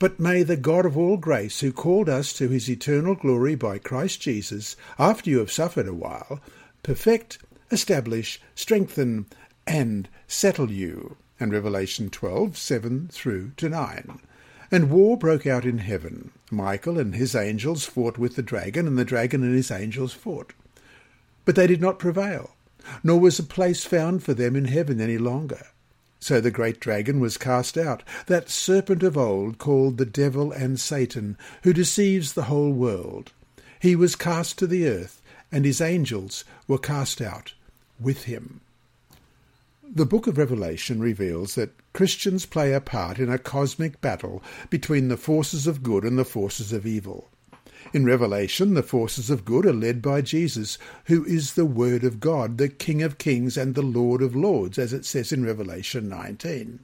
But 0.00 0.18
may 0.18 0.42
the 0.42 0.56
God 0.56 0.86
of 0.86 0.96
all 0.96 1.18
grace, 1.18 1.60
who 1.60 1.72
called 1.72 2.08
us 2.08 2.32
to 2.32 2.48
his 2.48 2.70
eternal 2.70 3.14
glory 3.14 3.54
by 3.54 3.76
Christ 3.76 4.22
Jesus, 4.22 4.74
after 4.98 5.28
you 5.28 5.38
have 5.40 5.52
suffered 5.52 5.86
a 5.86 5.92
while, 5.92 6.40
perfect, 6.82 7.36
establish, 7.70 8.40
strengthen, 8.54 9.26
and 9.66 10.08
settle 10.26 10.70
you. 10.70 11.18
And 11.38 11.52
Revelation 11.52 12.08
12, 12.08 12.56
7 12.56 13.08
through 13.12 13.52
to 13.58 13.68
9. 13.68 14.18
And 14.72 14.90
war 14.90 15.18
broke 15.18 15.46
out 15.46 15.66
in 15.66 15.78
heaven. 15.78 16.30
Michael 16.50 16.98
and 16.98 17.14
his 17.14 17.34
angels 17.34 17.84
fought 17.84 18.16
with 18.16 18.36
the 18.36 18.42
dragon, 18.42 18.86
and 18.86 18.98
the 18.98 19.04
dragon 19.04 19.42
and 19.42 19.54
his 19.54 19.70
angels 19.70 20.14
fought. 20.14 20.54
But 21.44 21.56
they 21.56 21.66
did 21.66 21.82
not 21.82 21.98
prevail, 21.98 22.56
nor 23.04 23.20
was 23.20 23.38
a 23.38 23.42
place 23.42 23.84
found 23.84 24.22
for 24.22 24.32
them 24.32 24.56
in 24.56 24.64
heaven 24.64 24.98
any 24.98 25.18
longer. 25.18 25.66
So 26.20 26.38
the 26.40 26.50
great 26.50 26.80
dragon 26.80 27.18
was 27.18 27.38
cast 27.38 27.78
out, 27.78 28.02
that 28.26 28.50
serpent 28.50 29.02
of 29.02 29.16
old 29.16 29.56
called 29.56 29.96
the 29.96 30.04
devil 30.04 30.52
and 30.52 30.78
Satan, 30.78 31.38
who 31.62 31.72
deceives 31.72 32.34
the 32.34 32.44
whole 32.44 32.72
world. 32.72 33.32
He 33.80 33.96
was 33.96 34.16
cast 34.16 34.58
to 34.58 34.66
the 34.66 34.86
earth, 34.86 35.22
and 35.50 35.64
his 35.64 35.80
angels 35.80 36.44
were 36.68 36.78
cast 36.78 37.22
out 37.22 37.54
with 37.98 38.24
him. 38.24 38.60
The 39.82 40.06
book 40.06 40.26
of 40.26 40.36
Revelation 40.36 41.00
reveals 41.00 41.54
that 41.54 41.74
Christians 41.94 42.44
play 42.44 42.74
a 42.74 42.80
part 42.82 43.18
in 43.18 43.30
a 43.30 43.38
cosmic 43.38 44.00
battle 44.02 44.42
between 44.68 45.08
the 45.08 45.16
forces 45.16 45.66
of 45.66 45.82
good 45.82 46.04
and 46.04 46.18
the 46.18 46.24
forces 46.24 46.72
of 46.72 46.86
evil. 46.86 47.29
In 47.92 48.04
Revelation, 48.04 48.74
the 48.74 48.82
forces 48.82 49.30
of 49.30 49.44
good 49.44 49.66
are 49.66 49.72
led 49.72 50.00
by 50.02 50.20
Jesus, 50.20 50.78
who 51.06 51.24
is 51.24 51.54
the 51.54 51.64
Word 51.64 52.04
of 52.04 52.20
God, 52.20 52.58
the 52.58 52.68
King 52.68 53.02
of 53.02 53.18
kings 53.18 53.56
and 53.56 53.74
the 53.74 53.82
Lord 53.82 54.22
of 54.22 54.36
lords, 54.36 54.78
as 54.78 54.92
it 54.92 55.04
says 55.04 55.32
in 55.32 55.44
Revelation 55.44 56.08
19. 56.08 56.80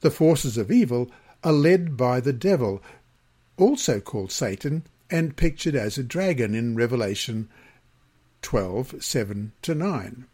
The 0.00 0.10
forces 0.10 0.56
of 0.56 0.70
evil 0.70 1.10
are 1.44 1.52
led 1.52 1.96
by 1.96 2.20
the 2.20 2.32
devil, 2.32 2.82
also 3.56 4.00
called 4.00 4.32
Satan, 4.32 4.84
and 5.10 5.36
pictured 5.36 5.74
as 5.74 5.98
a 5.98 6.02
dragon 6.02 6.54
in 6.54 6.76
Revelation 6.76 7.48
12 8.42 9.02
7 9.02 9.52
to 9.62 9.74
9. 9.74 10.26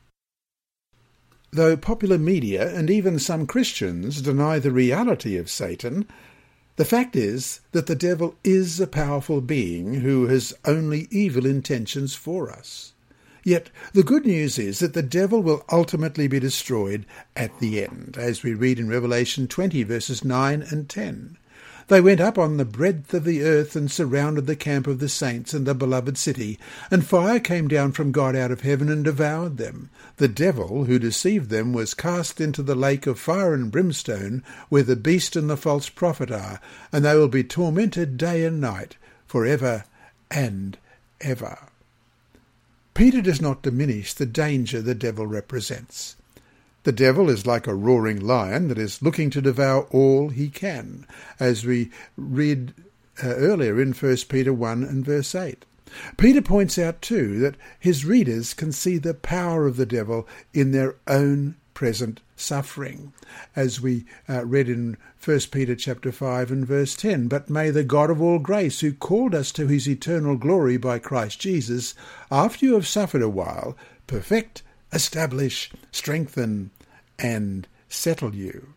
Though 1.53 1.77
popular 1.77 2.19
media 2.19 2.75
and 2.75 2.91
even 2.91 3.19
some 3.19 3.47
Christians 3.47 4.21
deny 4.21 4.59
the 4.59 4.71
reality 4.71 5.37
of 5.37 5.49
Satan, 5.49 6.07
the 6.77 6.85
fact 6.85 7.17
is 7.17 7.61
that 7.73 7.87
the 7.87 7.95
devil 7.95 8.37
is 8.45 8.79
a 8.81 8.87
powerful 8.87 9.41
being 9.41 9.95
who 9.95 10.27
has 10.27 10.55
only 10.65 11.09
evil 11.11 11.47
intentions 11.47 12.15
for 12.15 12.51
us. 12.51 12.93
Yet 13.43 13.71
the 13.93 14.03
good 14.03 14.27
news 14.27 14.59
is 14.59 14.81
that 14.81 14.93
the 14.93 15.03
devil 15.03 15.43
will 15.43 15.65
ultimately 15.71 16.29
be 16.29 16.41
destroyed 16.41 17.07
at 17.35 17.59
the 17.61 17.85
end, 17.85 18.17
as 18.19 18.43
we 18.43 18.55
read 18.55 18.79
in 18.79 18.89
Revelation 18.89 19.47
20 19.47 19.85
verses 19.85 20.25
9 20.25 20.63
and 20.63 20.89
10. 20.89 21.39
They 21.89 22.01
went 22.01 22.21
up 22.21 22.37
on 22.37 22.57
the 22.57 22.65
breadth 22.65 23.15
of 23.15 23.23
the 23.23 23.43
earth 23.45 23.77
and 23.77 23.89
surrounded 23.89 24.47
the 24.47 24.57
camp 24.57 24.89
of 24.89 24.99
the 24.99 25.09
saints 25.09 25.55
and 25.55 25.65
the 25.65 25.75
beloved 25.75 26.19
city, 26.19 26.59
and 26.91 27.07
fire 27.07 27.39
came 27.39 27.69
down 27.69 27.93
from 27.93 28.11
God 28.11 28.35
out 28.35 28.51
of 28.51 28.63
heaven 28.63 28.89
and 28.89 29.05
devoured 29.05 29.57
them. 29.57 29.91
The 30.17 30.27
devil 30.27 30.87
who 30.87 30.99
deceived 30.99 31.49
them 31.49 31.73
was 31.73 31.95
cast 31.95 32.41
into 32.41 32.65
the 32.65 32.75
lake 32.75 33.07
of 33.07 33.21
fire 33.21 33.55
and 33.55 33.71
brimstone, 33.71 34.43
where 34.69 34.83
the 34.83 34.97
beast 34.97 35.37
and 35.37 35.49
the 35.49 35.57
false 35.57 35.89
prophet 35.89 36.33
are, 36.33 36.61
and 36.91 37.05
they 37.05 37.15
will 37.15 37.29
be 37.29 37.45
tormented 37.45 38.17
day 38.17 38.45
and 38.45 38.61
night 38.61 38.97
for 39.29 39.47
ever 39.47 39.85
and 40.29 40.77
ever. 41.21 41.57
Peter 42.95 43.23
does 43.23 43.41
not 43.41 43.63
diminish 43.63 44.13
the 44.13 44.27
danger 44.27 44.83
the 44.83 44.95
devil 44.95 45.27
represents. 45.27 46.17
The 46.87 46.93
devil 46.93 47.29
is 47.29 47.45
like 47.47 47.67
a 47.67 47.75
roaring 47.75 48.21
lion 48.21 48.69
that 48.69 48.79
is 48.79 49.03
looking 49.03 49.29
to 49.31 49.43
devour 49.43 49.89
all 49.91 50.29
he 50.29 50.49
can, 50.49 51.05
as 51.41 51.65
we 51.65 51.91
read 52.17 52.75
uh, 53.21 53.27
earlier 53.27 53.83
in 53.83 53.93
1 53.93 54.17
Peter 54.29 54.53
1 54.53 54.85
and 54.85 55.05
verse 55.05 55.35
8. 55.35 55.65
Peter 56.17 56.41
points 56.41 56.79
out 56.79 57.03
too 57.03 57.41
that 57.41 57.57
his 57.81 58.05
readers 58.05 58.55
can 58.55 58.71
see 58.71 58.99
the 58.99 59.15
power 59.15 59.67
of 59.67 59.77
the 59.77 59.85
devil 59.85 60.29
in 60.55 60.71
their 60.71 60.95
own 61.09 61.57
present 61.75 62.21
suffering, 62.37 63.13
as 63.57 63.81
we 63.81 64.05
uh, 64.29 64.47
read 64.47 64.69
in 64.69 64.97
1 65.25 65.41
Peter 65.51 65.75
chapter 65.75 66.13
5 66.13 66.53
and 66.53 66.65
verse 66.65 66.95
10. 66.95 67.27
But 67.27 67.51
may 67.51 67.71
the 67.71 67.83
God 67.83 68.11
of 68.11 68.23
all 68.23 68.39
grace, 68.39 68.79
who 68.79 68.93
called 68.93 69.35
us 69.35 69.51
to 69.51 69.67
his 69.67 69.89
eternal 69.89 70.37
glory 70.37 70.77
by 70.77 71.01
Christ 71.01 71.41
Jesus, 71.41 71.95
after 72.31 72.65
you 72.65 72.75
have 72.75 72.87
suffered 72.87 73.23
a 73.23 73.29
while, 73.29 73.77
perfect, 74.07 74.63
establish, 74.93 75.73
strengthen, 75.91 76.71
and 77.19 77.67
settle 77.89 78.35
you. 78.35 78.75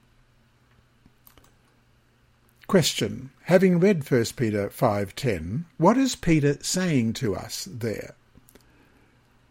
Question. 2.68 3.32
Having 3.46 3.80
read 3.80 4.10
1 4.10 4.26
Peter 4.36 4.70
5.10, 4.70 5.66
what 5.78 5.98
is 5.98 6.16
Peter 6.16 6.58
saying 6.62 7.14
to 7.14 7.36
us 7.36 7.68
there? 7.72 8.14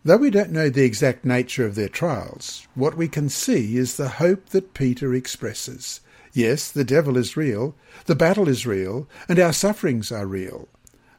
Though 0.05 0.19
we 0.19 0.31
don't 0.31 0.53
know 0.53 0.71
the 0.71 0.85
exact 0.85 1.25
nature 1.25 1.67
of 1.67 1.75
their 1.75 1.89
trials, 1.89 2.67
what 2.77 2.97
we 2.97 3.09
can 3.09 3.29
see 3.29 3.77
is 3.77 3.97
the 3.97 4.09
hope 4.09 4.51
that 4.51 4.73
Peter 4.73 5.13
expresses. 5.15 6.01
Yes, 6.33 6.71
the 6.71 6.85
devil 6.85 7.17
is 7.17 7.37
real, 7.37 7.75
the 8.07 8.15
battle 8.15 8.49
is 8.49 8.65
real, 8.65 9.09
and 9.29 9.41
our 9.41 9.53
sufferings 9.53 10.13
are 10.13 10.27
real. 10.27 10.69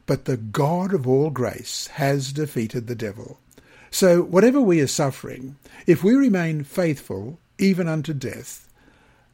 But 0.06 0.24
the 0.24 0.38
God 0.38 0.94
of 0.94 1.06
all 1.06 1.28
grace 1.28 1.88
has 1.88 2.32
defeated 2.32 2.86
the 2.86 2.94
devil. 2.94 3.38
So, 3.90 4.22
whatever 4.22 4.60
we 4.60 4.80
are 4.80 4.86
suffering, 4.86 5.56
if 5.86 6.02
we 6.02 6.14
remain 6.14 6.64
faithful 6.64 7.38
even 7.60 7.86
unto 7.86 8.14
death, 8.14 8.68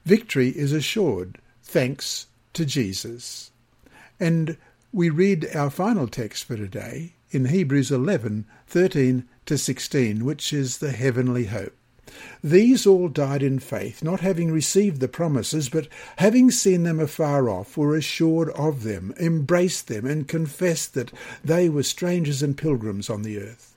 victory 0.04 0.48
is 0.48 0.72
assured, 0.72 1.38
thanks 1.62 2.26
to 2.52 2.66
Jesus. 2.66 3.50
And 4.18 4.56
we 4.92 5.10
read 5.10 5.48
our 5.54 5.70
final 5.70 6.08
text 6.08 6.44
for 6.44 6.56
today 6.56 7.12
in 7.30 7.46
Hebrews 7.46 7.90
11 7.90 8.46
13 8.66 9.28
to 9.46 9.56
16, 9.56 10.24
which 10.24 10.52
is 10.52 10.78
the 10.78 10.90
heavenly 10.90 11.44
hope. 11.44 11.74
These 12.42 12.86
all 12.86 13.08
died 13.08 13.42
in 13.42 13.58
faith, 13.58 14.02
not 14.02 14.20
having 14.20 14.50
received 14.50 15.00
the 15.00 15.08
promises, 15.08 15.68
but 15.68 15.88
having 16.16 16.50
seen 16.50 16.82
them 16.82 16.98
afar 16.98 17.48
off, 17.48 17.76
were 17.76 17.94
assured 17.94 18.50
of 18.50 18.82
them, 18.82 19.14
embraced 19.20 19.88
them, 19.88 20.06
and 20.06 20.26
confessed 20.26 20.94
that 20.94 21.12
they 21.44 21.68
were 21.68 21.82
strangers 21.82 22.42
and 22.42 22.56
pilgrims 22.56 23.10
on 23.10 23.22
the 23.22 23.38
earth. 23.38 23.75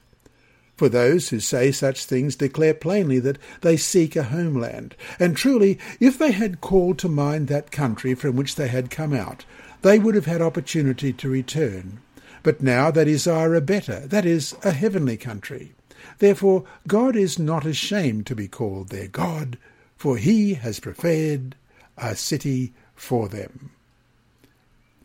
For 0.79 0.87
those 0.87 1.27
who 1.27 1.41
say 1.41 1.73
such 1.73 2.05
things 2.05 2.37
declare 2.37 2.73
plainly 2.73 3.19
that 3.19 3.37
they 3.59 3.75
seek 3.75 4.15
a 4.15 4.23
homeland. 4.23 4.95
And 5.19 5.35
truly, 5.35 5.77
if 5.99 6.17
they 6.17 6.31
had 6.31 6.61
called 6.61 6.97
to 6.99 7.09
mind 7.09 7.49
that 7.49 7.69
country 7.69 8.15
from 8.15 8.37
which 8.37 8.55
they 8.55 8.69
had 8.69 8.89
come 8.89 9.13
out, 9.13 9.43
they 9.81 9.99
would 9.99 10.15
have 10.15 10.25
had 10.25 10.41
opportunity 10.41 11.11
to 11.11 11.29
return. 11.29 11.99
But 12.43 12.61
now 12.61 12.91
they 12.91 13.03
desire 13.03 13.55
a 13.55 13.59
better, 13.61 14.07
that 14.07 14.25
is, 14.25 14.55
a 14.63 14.71
heavenly 14.71 15.17
country. 15.17 15.73
Therefore, 16.19 16.63
God 16.87 17.17
is 17.17 17.37
not 17.37 17.65
ashamed 17.65 18.25
to 18.27 18.33
be 18.35 18.47
called 18.47 18.87
their 18.87 19.09
God, 19.09 19.57
for 19.97 20.15
he 20.15 20.53
has 20.53 20.79
prepared 20.79 21.57
a 21.97 22.15
city 22.15 22.71
for 22.95 23.27
them. 23.27 23.71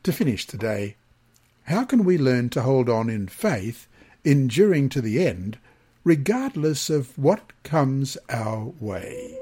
To 0.05 0.13
finish 0.13 0.47
today, 0.47 0.95
how 1.65 1.83
can 1.83 2.05
we 2.05 2.17
learn 2.17 2.49
to 2.51 2.63
hold 2.63 2.89
on 2.89 3.11
in 3.11 3.27
faith, 3.27 3.89
enduring 4.23 4.89
to 4.91 5.01
the 5.01 5.27
end, 5.27 5.59
regardless 6.05 6.90
of 6.90 7.17
what 7.17 7.53
comes 7.62 8.19
our 8.29 8.73
way. 8.79 9.38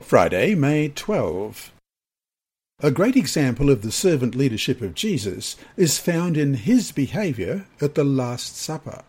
Friday, 0.00 0.54
May 0.54 0.88
12. 0.90 1.72
A 2.84 2.90
great 2.90 3.16
example 3.16 3.70
of 3.70 3.80
the 3.80 3.90
servant 3.90 4.34
leadership 4.34 4.82
of 4.82 4.94
Jesus 4.94 5.56
is 5.74 5.96
found 5.96 6.36
in 6.36 6.52
his 6.52 6.92
behaviour 6.92 7.64
at 7.80 7.94
the 7.94 8.04
Last 8.04 8.58
Supper. 8.58 9.04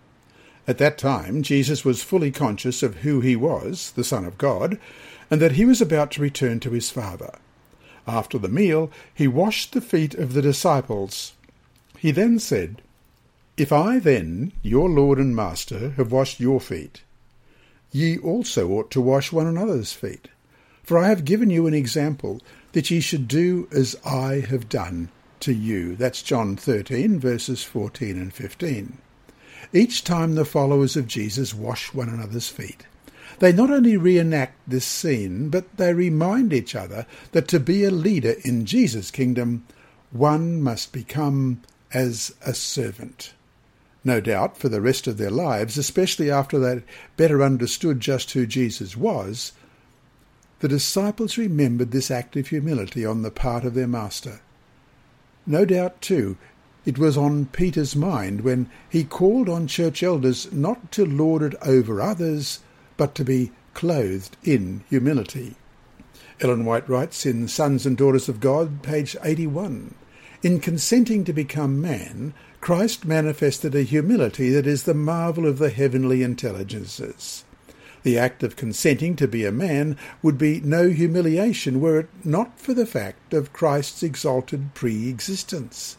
At 0.66 0.78
that 0.78 0.98
time, 0.98 1.44
Jesus 1.44 1.84
was 1.84 2.02
fully 2.02 2.32
conscious 2.32 2.82
of 2.82 3.00
who 3.00 3.20
he 3.20 3.36
was, 3.36 3.92
the 3.92 4.06
Son 4.06 4.24
of 4.24 4.38
God, 4.38 4.80
and 5.30 5.42
that 5.42 5.52
he 5.60 5.66
was 5.66 5.82
about 5.82 6.12
to 6.12 6.22
return 6.22 6.62
to 6.62 6.72
his 6.72 6.90
Father. 6.90 7.38
After 8.08 8.38
the 8.38 8.48
meal, 8.48 8.90
he 9.14 9.28
washed 9.28 9.74
the 9.74 9.82
feet 9.82 10.14
of 10.16 10.32
the 10.32 10.42
disciples. 10.42 11.34
He 11.98 12.12
then 12.12 12.40
said, 12.40 12.82
If 13.58 13.74
I 13.74 14.00
then, 14.00 14.54
your 14.62 14.88
Lord 14.88 15.18
and 15.20 15.36
Master, 15.36 15.90
have 15.98 16.14
washed 16.14 16.40
your 16.40 16.62
feet, 16.62 17.02
ye 17.92 18.18
also 18.20 18.70
ought 18.70 18.90
to 18.92 19.02
wash 19.02 19.34
one 19.34 19.48
another's 19.48 19.92
feet. 19.92 20.30
For 20.86 20.98
I 20.98 21.10
have 21.10 21.26
given 21.26 21.50
you 21.50 21.68
an 21.68 21.74
example 21.74 22.42
that 22.76 22.92
ye 22.92 23.00
should 23.00 23.26
do 23.26 23.70
as 23.72 23.96
I 24.06 24.42
have 24.50 24.68
done 24.68 25.08
to 25.40 25.54
you. 25.54 25.96
That's 25.96 26.22
John 26.22 26.58
13, 26.58 27.22
verses 27.22 27.64
14 27.64 28.18
and 28.18 28.34
15. 28.34 28.98
Each 29.72 30.04
time 30.04 30.36
the 30.36 30.44
followers 30.44 30.98
of 30.98 31.08
Jesus 31.08 31.54
wash 31.54 31.94
one 31.94 32.10
another's 32.10 32.50
feet, 32.50 32.86
they 33.40 33.54
not 33.54 33.72
only 33.72 33.96
reenact 33.96 34.60
this 34.68 34.84
scene, 34.84 35.48
but 35.48 35.78
they 35.78 35.94
remind 35.94 36.52
each 36.52 36.76
other 36.76 37.06
that 37.32 37.48
to 37.48 37.62
be 37.62 37.86
a 37.86 37.92
leader 37.92 38.36
in 38.44 38.66
Jesus' 38.66 39.10
kingdom, 39.10 39.64
one 40.12 40.62
must 40.62 40.92
become 40.92 41.62
as 41.94 42.36
a 42.46 42.54
servant. 42.54 43.32
No 44.04 44.20
doubt, 44.20 44.58
for 44.58 44.68
the 44.68 44.82
rest 44.82 45.08
of 45.08 45.18
their 45.18 45.32
lives, 45.32 45.78
especially 45.78 46.30
after 46.30 46.60
they 46.60 46.84
better 47.16 47.42
understood 47.42 48.02
just 48.02 48.34
who 48.34 48.46
Jesus 48.46 48.98
was, 48.98 49.54
the 50.66 50.70
disciples 50.70 51.38
remembered 51.38 51.92
this 51.92 52.10
act 52.10 52.36
of 52.36 52.48
humility 52.48 53.06
on 53.06 53.22
the 53.22 53.30
part 53.30 53.64
of 53.64 53.76
their 53.76 53.86
Master. 53.86 54.40
No 55.46 55.64
doubt, 55.64 56.02
too, 56.02 56.38
it 56.86 56.98
was 56.98 57.16
on 57.16 57.46
Peter's 57.46 57.96
mind 57.96 58.42
when 58.42 58.68
he 58.90 59.04
called 59.04 59.48
on 59.48 59.68
church 59.68 60.02
elders 60.02 60.52
not 60.52 60.92
to 60.94 61.06
lord 61.06 61.44
it 61.44 61.54
over 61.62 62.02
others, 62.02 62.62
but 62.98 63.14
to 63.14 63.24
be 63.24 63.52
clothed 63.76 64.38
in 64.44 64.84
humility. 64.90 65.54
Ellen 66.42 66.66
White 66.66 66.90
writes 66.90 67.28
in 67.28 67.48
Sons 67.48 67.86
and 67.86 67.96
Daughters 67.96 68.28
of 68.28 68.40
God, 68.40 68.82
page 68.82 69.16
81 69.24 69.94
In 70.42 70.60
consenting 70.60 71.24
to 71.26 71.32
become 71.32 71.80
man, 71.80 72.34
Christ 72.60 73.06
manifested 73.06 73.76
a 73.76 73.84
humility 73.84 74.50
that 74.50 74.66
is 74.66 74.82
the 74.82 74.96
marvel 74.96 75.46
of 75.46 75.60
the 75.60 75.70
heavenly 75.70 76.24
intelligences. 76.24 77.46
The 78.06 78.20
act 78.20 78.44
of 78.44 78.56
consenting 78.56 79.16
to 79.16 79.28
be 79.28 79.46
a 79.46 79.52
man 79.52 79.98
would 80.22 80.38
be 80.38 80.62
no 80.62 80.90
humiliation 80.90 81.82
were 81.82 82.02
it 82.02 82.10
not 82.24 82.60
for 82.60 82.76
the 82.76 82.86
fact 82.86 83.34
of 83.34 83.52
Christ's 83.52 84.04
exalted 84.04 84.76
pre 84.76 85.10
existence. 85.10 85.98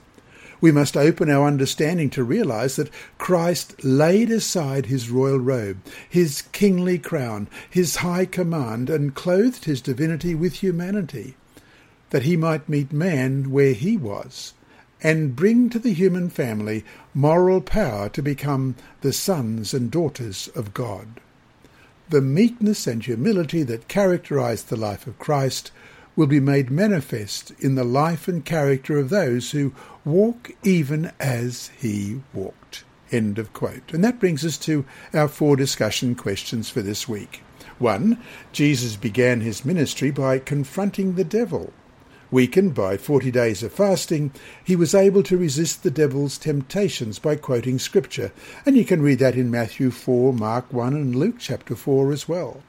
We 0.61 0.71
must 0.71 0.97
open 0.97 1.29
our 1.29 1.49
understanding 1.49 2.09
to 2.11 2.23
realize 2.23 2.77
that 2.77 2.92
Christ 3.19 3.83
laid 3.83 4.31
aside 4.31 4.87
his 4.87 5.11
royal 5.11 5.40
robe, 5.40 5.79
his 6.09 6.42
kingly 6.42 6.97
crown, 6.97 7.49
his 7.69 7.97
high 7.97 8.27
command, 8.27 8.88
and 8.88 9.16
clothed 9.16 9.64
his 9.64 9.81
divinity 9.81 10.37
with 10.37 10.62
humanity, 10.62 11.35
that 12.11 12.23
he 12.23 12.37
might 12.37 12.69
meet 12.69 12.92
man 12.92 13.51
where 13.51 13.73
he 13.73 13.97
was, 13.97 14.55
and 15.03 15.35
bring 15.35 15.69
to 15.71 15.81
the 15.81 15.92
human 15.92 16.31
family 16.31 16.85
moral 17.14 17.61
power 17.61 18.09
to 18.11 18.23
become 18.23 18.77
the 19.01 19.12
sons 19.12 19.75
and 19.75 19.90
daughters 19.90 20.47
of 20.55 20.73
God 20.73 21.21
the 22.09 22.21
meekness 22.21 22.87
and 22.87 23.05
humility 23.05 23.62
that 23.64 23.88
characterized 23.88 24.69
the 24.69 24.77
life 24.77 25.07
of 25.07 25.19
Christ 25.19 25.73
will 26.14 26.27
be 26.27 26.40
made 26.40 26.71
manifest 26.71 27.53
in 27.59 27.75
the 27.75 27.85
life 27.85 28.27
and 28.27 28.45
character 28.45 28.99
of 28.99 29.11
those 29.11 29.51
who 29.51 29.73
walk 30.05 30.51
even 30.62 31.12
as 31.21 31.71
he 31.77 32.21
walked. 32.33 32.85
End 33.12 33.38
of 33.38 33.53
quote. 33.53 33.92
And 33.92 34.03
that 34.03 34.19
brings 34.19 34.45
us 34.45 34.57
to 34.59 34.85
our 35.12 35.29
four 35.29 35.57
discussion 35.57 36.14
questions 36.14 36.71
for 36.71 36.83
this 36.83 37.09
week. 37.09 37.42
One, 37.79 38.23
Jesus 38.53 38.97
began 38.97 39.42
his 39.42 39.64
ministry 39.64 40.11
by 40.11 40.38
confronting 40.38 41.14
the 41.14 41.25
devil. 41.25 41.73
Weakened 42.31 42.75
by 42.75 42.97
40 42.97 43.31
days 43.31 43.62
of 43.62 43.73
fasting, 43.73 44.33
he 44.65 44.75
was 44.75 44.97
able 44.97 45.23
to 45.23 45.37
resist 45.37 45.83
the 45.83 45.93
devil's 45.93 46.39
temptations 46.39 47.21
by 47.21 47.37
quoting 47.37 47.79
Scripture, 47.79 48.33
and 48.65 48.77
you 48.77 48.85
can 48.85 49.01
read 49.01 49.21
that 49.21 49.37
in 49.37 49.49
Matthew 49.49 49.93
4, 49.93 50.33
Mark 50.33 50.73
1, 50.73 50.95
and 50.95 51.15
Luke 51.15 51.37
chapter 51.39 51.77
4 51.77 52.12
as 52.12 52.29
well. 52.29 52.62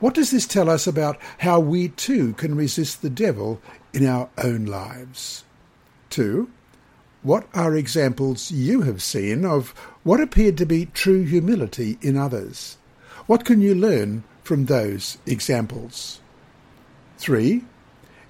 What 0.00 0.12
does 0.12 0.30
this 0.30 0.46
tell 0.46 0.68
us 0.68 0.86
about 0.86 1.18
how 1.38 1.60
we 1.60 1.88
too 1.88 2.34
can 2.34 2.54
resist 2.54 3.00
the 3.00 3.08
devil 3.08 3.62
in 3.94 4.06
our 4.06 4.28
own 4.36 4.66
lives? 4.66 5.44
2. 6.10 6.50
What 7.22 7.48
are 7.54 7.74
examples 7.74 8.50
you 8.50 8.82
have 8.82 9.02
seen 9.02 9.46
of 9.46 9.70
What 10.02 10.20
appeared 10.20 10.58
to 10.58 10.66
be 10.66 10.86
true 10.86 11.24
humility 11.24 11.98
in 12.02 12.18
others? 12.18 12.76
What 13.26 13.46
can 13.46 13.62
you 13.62 13.74
learn 13.74 14.24
from 14.42 14.66
those 14.66 15.16
examples? 15.24 16.20
3. 17.18 17.64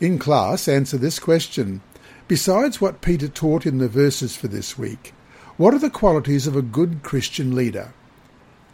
In 0.01 0.19
class, 0.19 0.67
answer 0.67 0.97
this 0.97 1.19
question. 1.19 1.83
Besides 2.27 2.81
what 2.81 3.03
Peter 3.03 3.29
taught 3.29 3.67
in 3.67 3.77
the 3.77 3.89
verses 3.89 4.35
for 4.35 4.49
this 4.49 4.79
week, 4.79 5.13
what 5.59 5.75
are 5.75 5.79
the 5.79 5.91
qualities 5.91 6.47
of 6.47 6.57
a 6.57 6.63
good 6.63 7.03
Christian 7.03 7.55
leader? 7.55 7.93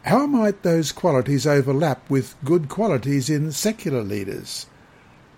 How 0.04 0.26
might 0.26 0.62
those 0.62 0.92
qualities 0.92 1.44
overlap 1.44 2.08
with 2.08 2.36
good 2.44 2.68
qualities 2.68 3.28
in 3.28 3.50
secular 3.50 4.04
leaders? 4.04 4.66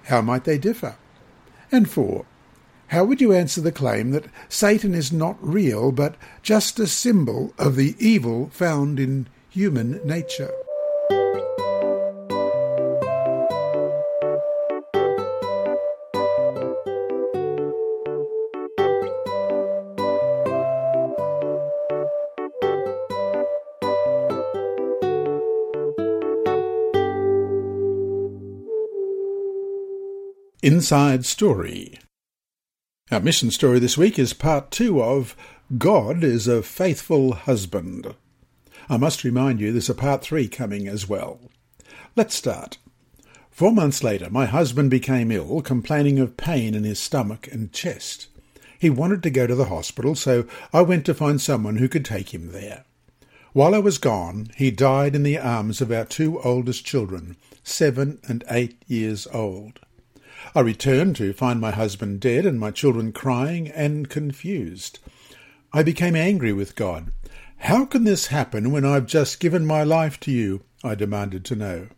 How 0.04 0.20
might 0.20 0.44
they 0.44 0.58
differ? 0.58 0.96
And 1.72 1.88
4. 1.88 2.26
How 2.88 3.04
would 3.04 3.22
you 3.22 3.32
answer 3.32 3.62
the 3.62 3.72
claim 3.72 4.10
that 4.10 4.26
Satan 4.50 4.94
is 4.94 5.10
not 5.10 5.38
real 5.40 5.90
but 5.90 6.16
just 6.42 6.78
a 6.78 6.86
symbol 6.86 7.54
of 7.56 7.76
the 7.76 7.96
evil 7.98 8.50
found 8.52 9.00
in 9.00 9.26
human 9.48 10.06
nature? 10.06 10.52
Inside 30.60 31.24
Story 31.24 32.00
our 33.12 33.20
mission 33.20 33.52
story 33.52 33.78
this 33.78 33.96
week 33.96 34.18
is 34.18 34.32
part 34.32 34.72
two 34.72 35.00
of 35.00 35.36
God 35.78 36.24
is 36.24 36.48
a 36.48 36.64
Faithful 36.64 37.32
Husband. 37.32 38.14
I 38.88 38.96
must 38.96 39.22
remind 39.22 39.60
you 39.60 39.70
there's 39.70 39.88
a 39.88 39.94
part 39.94 40.20
three 40.20 40.48
coming 40.48 40.88
as 40.88 41.08
well. 41.08 41.40
Let's 42.16 42.34
start. 42.34 42.76
Four 43.52 43.70
months 43.70 44.02
later, 44.02 44.30
my 44.30 44.46
husband 44.46 44.90
became 44.90 45.30
ill, 45.30 45.62
complaining 45.62 46.18
of 46.18 46.36
pain 46.36 46.74
in 46.74 46.82
his 46.82 46.98
stomach 46.98 47.46
and 47.52 47.72
chest. 47.72 48.26
He 48.80 48.90
wanted 48.90 49.22
to 49.22 49.30
go 49.30 49.46
to 49.46 49.54
the 49.54 49.66
hospital, 49.66 50.16
so 50.16 50.44
I 50.72 50.82
went 50.82 51.06
to 51.06 51.14
find 51.14 51.40
someone 51.40 51.76
who 51.76 51.88
could 51.88 52.04
take 52.04 52.34
him 52.34 52.50
there. 52.50 52.84
While 53.52 53.76
I 53.76 53.78
was 53.78 53.98
gone, 53.98 54.48
he 54.56 54.72
died 54.72 55.14
in 55.14 55.22
the 55.22 55.38
arms 55.38 55.80
of 55.80 55.92
our 55.92 56.04
two 56.04 56.40
oldest 56.40 56.84
children, 56.84 57.36
seven 57.62 58.18
and 58.28 58.42
eight 58.50 58.82
years 58.88 59.28
old. 59.32 59.78
I 60.54 60.60
returned 60.60 61.16
to 61.16 61.32
find 61.32 61.60
my 61.60 61.70
husband 61.70 62.20
dead 62.20 62.46
and 62.46 62.58
my 62.58 62.70
children 62.70 63.12
crying 63.12 63.68
and 63.68 64.08
confused. 64.08 64.98
I 65.72 65.82
became 65.82 66.16
angry 66.16 66.52
with 66.52 66.74
God. 66.74 67.12
How 67.58 67.84
can 67.84 68.04
this 68.04 68.28
happen 68.28 68.70
when 68.70 68.84
I've 68.84 69.06
just 69.06 69.40
given 69.40 69.66
my 69.66 69.82
life 69.82 70.18
to 70.20 70.30
you? 70.30 70.62
I 70.82 70.94
demanded 70.94 71.44
to 71.46 71.56
know. 71.56 71.88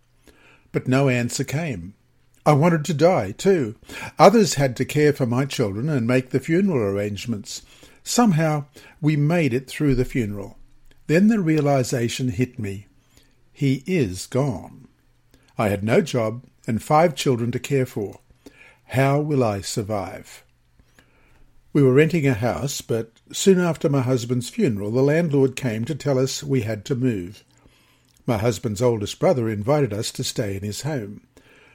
But 0.73 0.89
no 0.89 1.09
answer 1.09 1.45
came. 1.45 1.95
I 2.47 2.53
wanted 2.55 2.85
to 2.87 2.95
die, 2.95 3.33
too. 3.33 3.77
Others 4.19 4.55
had 4.55 4.75
to 4.77 4.85
care 4.85 5.13
for 5.13 5.27
my 5.27 5.45
children 5.45 5.89
and 5.89 6.07
make 6.07 6.31
the 6.31 6.41
funeral 6.41 6.83
arrangements. 6.83 7.63
Somehow 8.03 8.65
we 9.01 9.17
made 9.17 9.53
it 9.53 9.69
through 9.69 9.95
the 9.95 10.05
funeral. 10.05 10.59
Then 11.07 11.29
the 11.29 11.41
realization 11.41 12.31
hit 12.31 12.59
me. 12.59 12.87
He 13.53 13.85
is 13.87 14.27
gone. 14.27 14.89
I 15.59 15.69
had 15.69 15.85
no 15.85 16.01
job 16.01 16.45
and 16.67 16.83
five 16.83 17.15
children 17.15 17.53
to 17.53 17.59
care 17.59 17.87
for. 17.87 18.21
How 18.95 19.21
will 19.21 19.45
I 19.45 19.61
survive? 19.61 20.43
We 21.73 21.81
were 21.81 21.95
renting 21.95 22.27
a 22.27 22.35
house, 22.35 22.81
but 22.81 23.13
soon 23.31 23.61
after 23.61 23.89
my 23.89 24.01
husband's 24.01 24.49
funeral, 24.49 24.91
the 24.91 25.01
landlord 25.01 25.55
came 25.55 25.85
to 25.85 25.95
tell 25.95 26.19
us 26.19 26.43
we 26.43 26.63
had 26.63 26.85
to 26.87 26.97
move. 26.97 27.45
My 28.27 28.37
husband's 28.37 28.83
oldest 28.83 29.21
brother 29.21 29.49
invited 29.49 29.93
us 29.93 30.11
to 30.11 30.25
stay 30.25 30.57
in 30.57 30.65
his 30.65 30.83
home. 30.83 31.21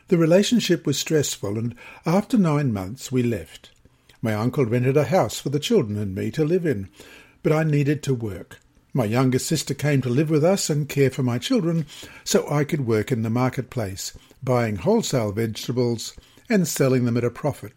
The 0.10 0.18
relationship 0.18 0.86
was 0.86 1.00
stressful, 1.00 1.58
and 1.58 1.74
after 2.06 2.38
nine 2.38 2.74
months 2.74 3.14
we 3.14 3.24
left. 3.24 3.70
My 4.22 4.34
uncle 4.34 4.66
rented 4.66 4.98
a 4.98 5.06
house 5.06 5.40
for 5.40 5.48
the 5.48 5.58
children 5.58 5.98
and 5.98 6.14
me 6.14 6.32
to 6.32 6.44
live 6.44 6.66
in, 6.66 6.90
but 7.44 7.54
I 7.54 7.64
needed 7.64 8.04
to 8.04 8.14
work. 8.14 8.60
My 8.94 9.06
younger 9.06 9.40
sister 9.40 9.74
came 9.74 10.02
to 10.02 10.10
live 10.10 10.30
with 10.30 10.44
us 10.44 10.70
and 10.70 10.90
care 10.90 11.12
for 11.12 11.24
my 11.24 11.38
children, 11.38 11.86
so 12.26 12.46
I 12.52 12.66
could 12.66 12.86
work 12.86 13.10
in 13.10 13.22
the 13.22 13.30
marketplace, 13.30 14.12
buying 14.44 14.76
wholesale 14.76 15.32
vegetables 15.32 16.14
and 16.50 16.68
selling 16.68 17.06
them 17.06 17.18
at 17.18 17.24
a 17.24 17.30
profit. 17.30 17.74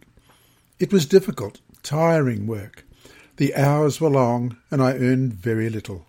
It 0.78 0.92
was 0.92 1.07
difficult, 1.07 1.61
tiring 1.83 2.46
work. 2.46 2.85
The 3.37 3.54
hours 3.54 4.00
were 4.00 4.11
long, 4.11 4.57
and 4.70 4.83
I 4.83 4.94
earned 4.94 5.35
very 5.35 5.70
little. 5.70 6.07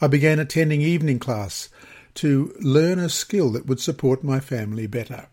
I 0.00 0.06
began 0.06 0.38
attending 0.38 0.80
evening 0.80 1.18
class 1.18 1.68
to 2.14 2.54
learn 2.60 2.98
a 2.98 3.08
skill 3.08 3.50
that 3.52 3.66
would 3.66 3.80
support 3.80 4.24
my 4.24 4.40
family 4.40 4.86
better. 4.86 5.26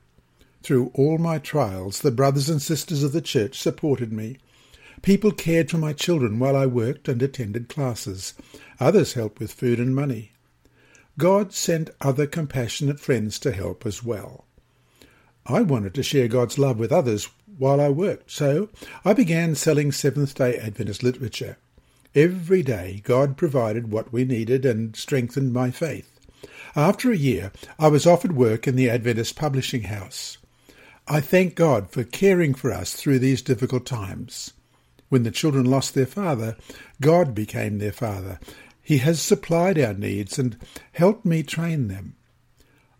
Through 0.64 0.92
all 0.94 1.18
my 1.18 1.40
trials, 1.40 2.02
the 2.02 2.12
brothers 2.12 2.50
and 2.50 2.62
sisters 2.62 3.04
of 3.04 3.12
the 3.12 3.22
church 3.22 3.60
supported 3.60 4.14
me. 4.14 4.38
People 5.02 5.32
cared 5.32 5.72
for 5.72 5.78
my 5.78 5.94
children 5.94 6.38
while 6.38 6.56
I 6.56 6.68
worked 6.68 7.08
and 7.08 7.22
attended 7.22 7.70
classes. 7.70 8.34
Others 8.80 9.14
helped 9.14 9.40
with 9.40 9.54
food 9.54 9.80
and 9.80 9.96
money. 9.96 10.34
God 11.18 11.54
sent 11.54 11.90
other 12.00 12.28
compassionate 12.28 13.00
friends 13.00 13.40
to 13.40 13.52
help 13.52 13.86
as 13.86 14.04
well. 14.04 14.46
I 15.46 15.62
wanted 15.62 15.94
to 15.96 16.04
share 16.04 16.28
God's 16.28 16.60
love 16.60 16.78
with 16.78 16.92
others 16.92 17.30
while 17.58 17.82
I 17.82 17.90
worked, 17.90 18.32
so 18.32 18.70
I 19.04 19.14
began 19.14 19.56
selling 19.56 19.92
Seventh 19.92 20.36
day 20.36 20.58
Adventist 20.58 21.04
literature. 21.04 21.58
Every 22.14 22.62
day, 22.62 23.02
God 23.04 23.38
provided 23.38 23.92
what 23.92 24.12
we 24.12 24.26
needed 24.26 24.66
and 24.66 24.96
strengthened 24.96 25.54
my 25.54 25.72
faith. 25.72 26.20
After 26.76 27.12
a 27.12 27.18
year, 27.18 27.52
I 27.80 27.88
was 27.88 28.06
offered 28.06 28.34
work 28.34 28.68
in 28.68 28.76
the 28.76 28.90
Adventist 28.90 29.36
publishing 29.36 29.84
house. 29.84 30.38
I 31.08 31.20
thank 31.20 31.56
God 31.56 31.90
for 31.90 32.04
caring 32.04 32.54
for 32.54 32.72
us 32.72 32.94
through 32.94 33.20
these 33.20 33.42
difficult 33.42 33.86
times. 33.86 34.54
When 35.10 35.24
the 35.24 35.32
children 35.32 35.66
lost 35.66 35.94
their 35.94 36.06
father, 36.06 36.56
God 37.02 37.36
became 37.36 37.80
their 37.80 37.92
father. 37.92 38.40
He 38.82 39.00
has 39.00 39.22
supplied 39.22 39.78
our 39.80 39.94
needs 39.94 40.40
and 40.40 40.58
helped 40.94 41.26
me 41.26 41.44
train 41.44 41.88
them. 41.88 42.16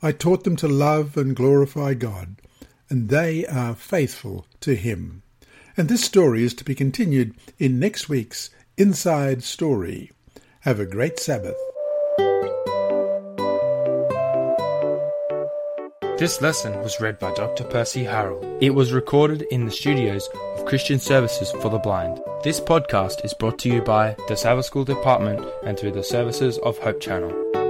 I 0.04 0.12
taught 0.12 0.44
them 0.46 0.56
to 0.58 0.68
love 0.68 1.16
and 1.16 1.36
glorify 1.36 1.94
God, 1.94 2.38
and 2.90 3.10
they 3.10 3.46
are 3.46 3.76
faithful 3.76 4.48
to 4.62 4.76
Him. 4.76 5.22
And 5.78 5.90
this 5.90 6.04
story 6.04 6.44
is 6.44 6.56
to 6.56 6.64
be 6.64 6.74
continued 6.74 7.36
in 7.60 7.80
next 7.80 8.10
week's 8.10 8.50
Inside 8.78 9.44
Story. 9.44 10.12
Have 10.62 10.80
a 10.80 10.88
great 10.88 11.20
Sabbath. 11.20 11.56
This 16.18 16.42
lesson 16.42 16.80
was 16.80 17.00
read 17.00 17.20
by 17.20 17.34
Dr. 17.36 17.64
Percy 17.64 18.04
Harrell. 18.04 18.58
It 18.60 18.72
was 18.72 18.94
recorded 18.94 19.44
in 19.52 19.66
the 19.66 19.72
studios 19.72 20.28
of 20.56 20.66
Christian 20.66 20.98
Services 20.98 21.52
for 21.62 21.70
the 21.70 21.78
Blind. 21.78 22.20
This 22.44 22.60
podcast 22.60 23.24
is 23.24 23.36
brought 23.36 23.60
to 23.60 23.70
you 23.70 23.84
by 23.84 24.16
the 24.28 24.36
Sabbath 24.36 24.66
School 24.66 24.84
Department 24.84 25.48
and 25.64 25.80
through 25.80 25.92
the 25.92 26.04
services 26.04 26.58
of 26.60 26.80
Hope 26.80 27.00
Channel. 27.00 27.61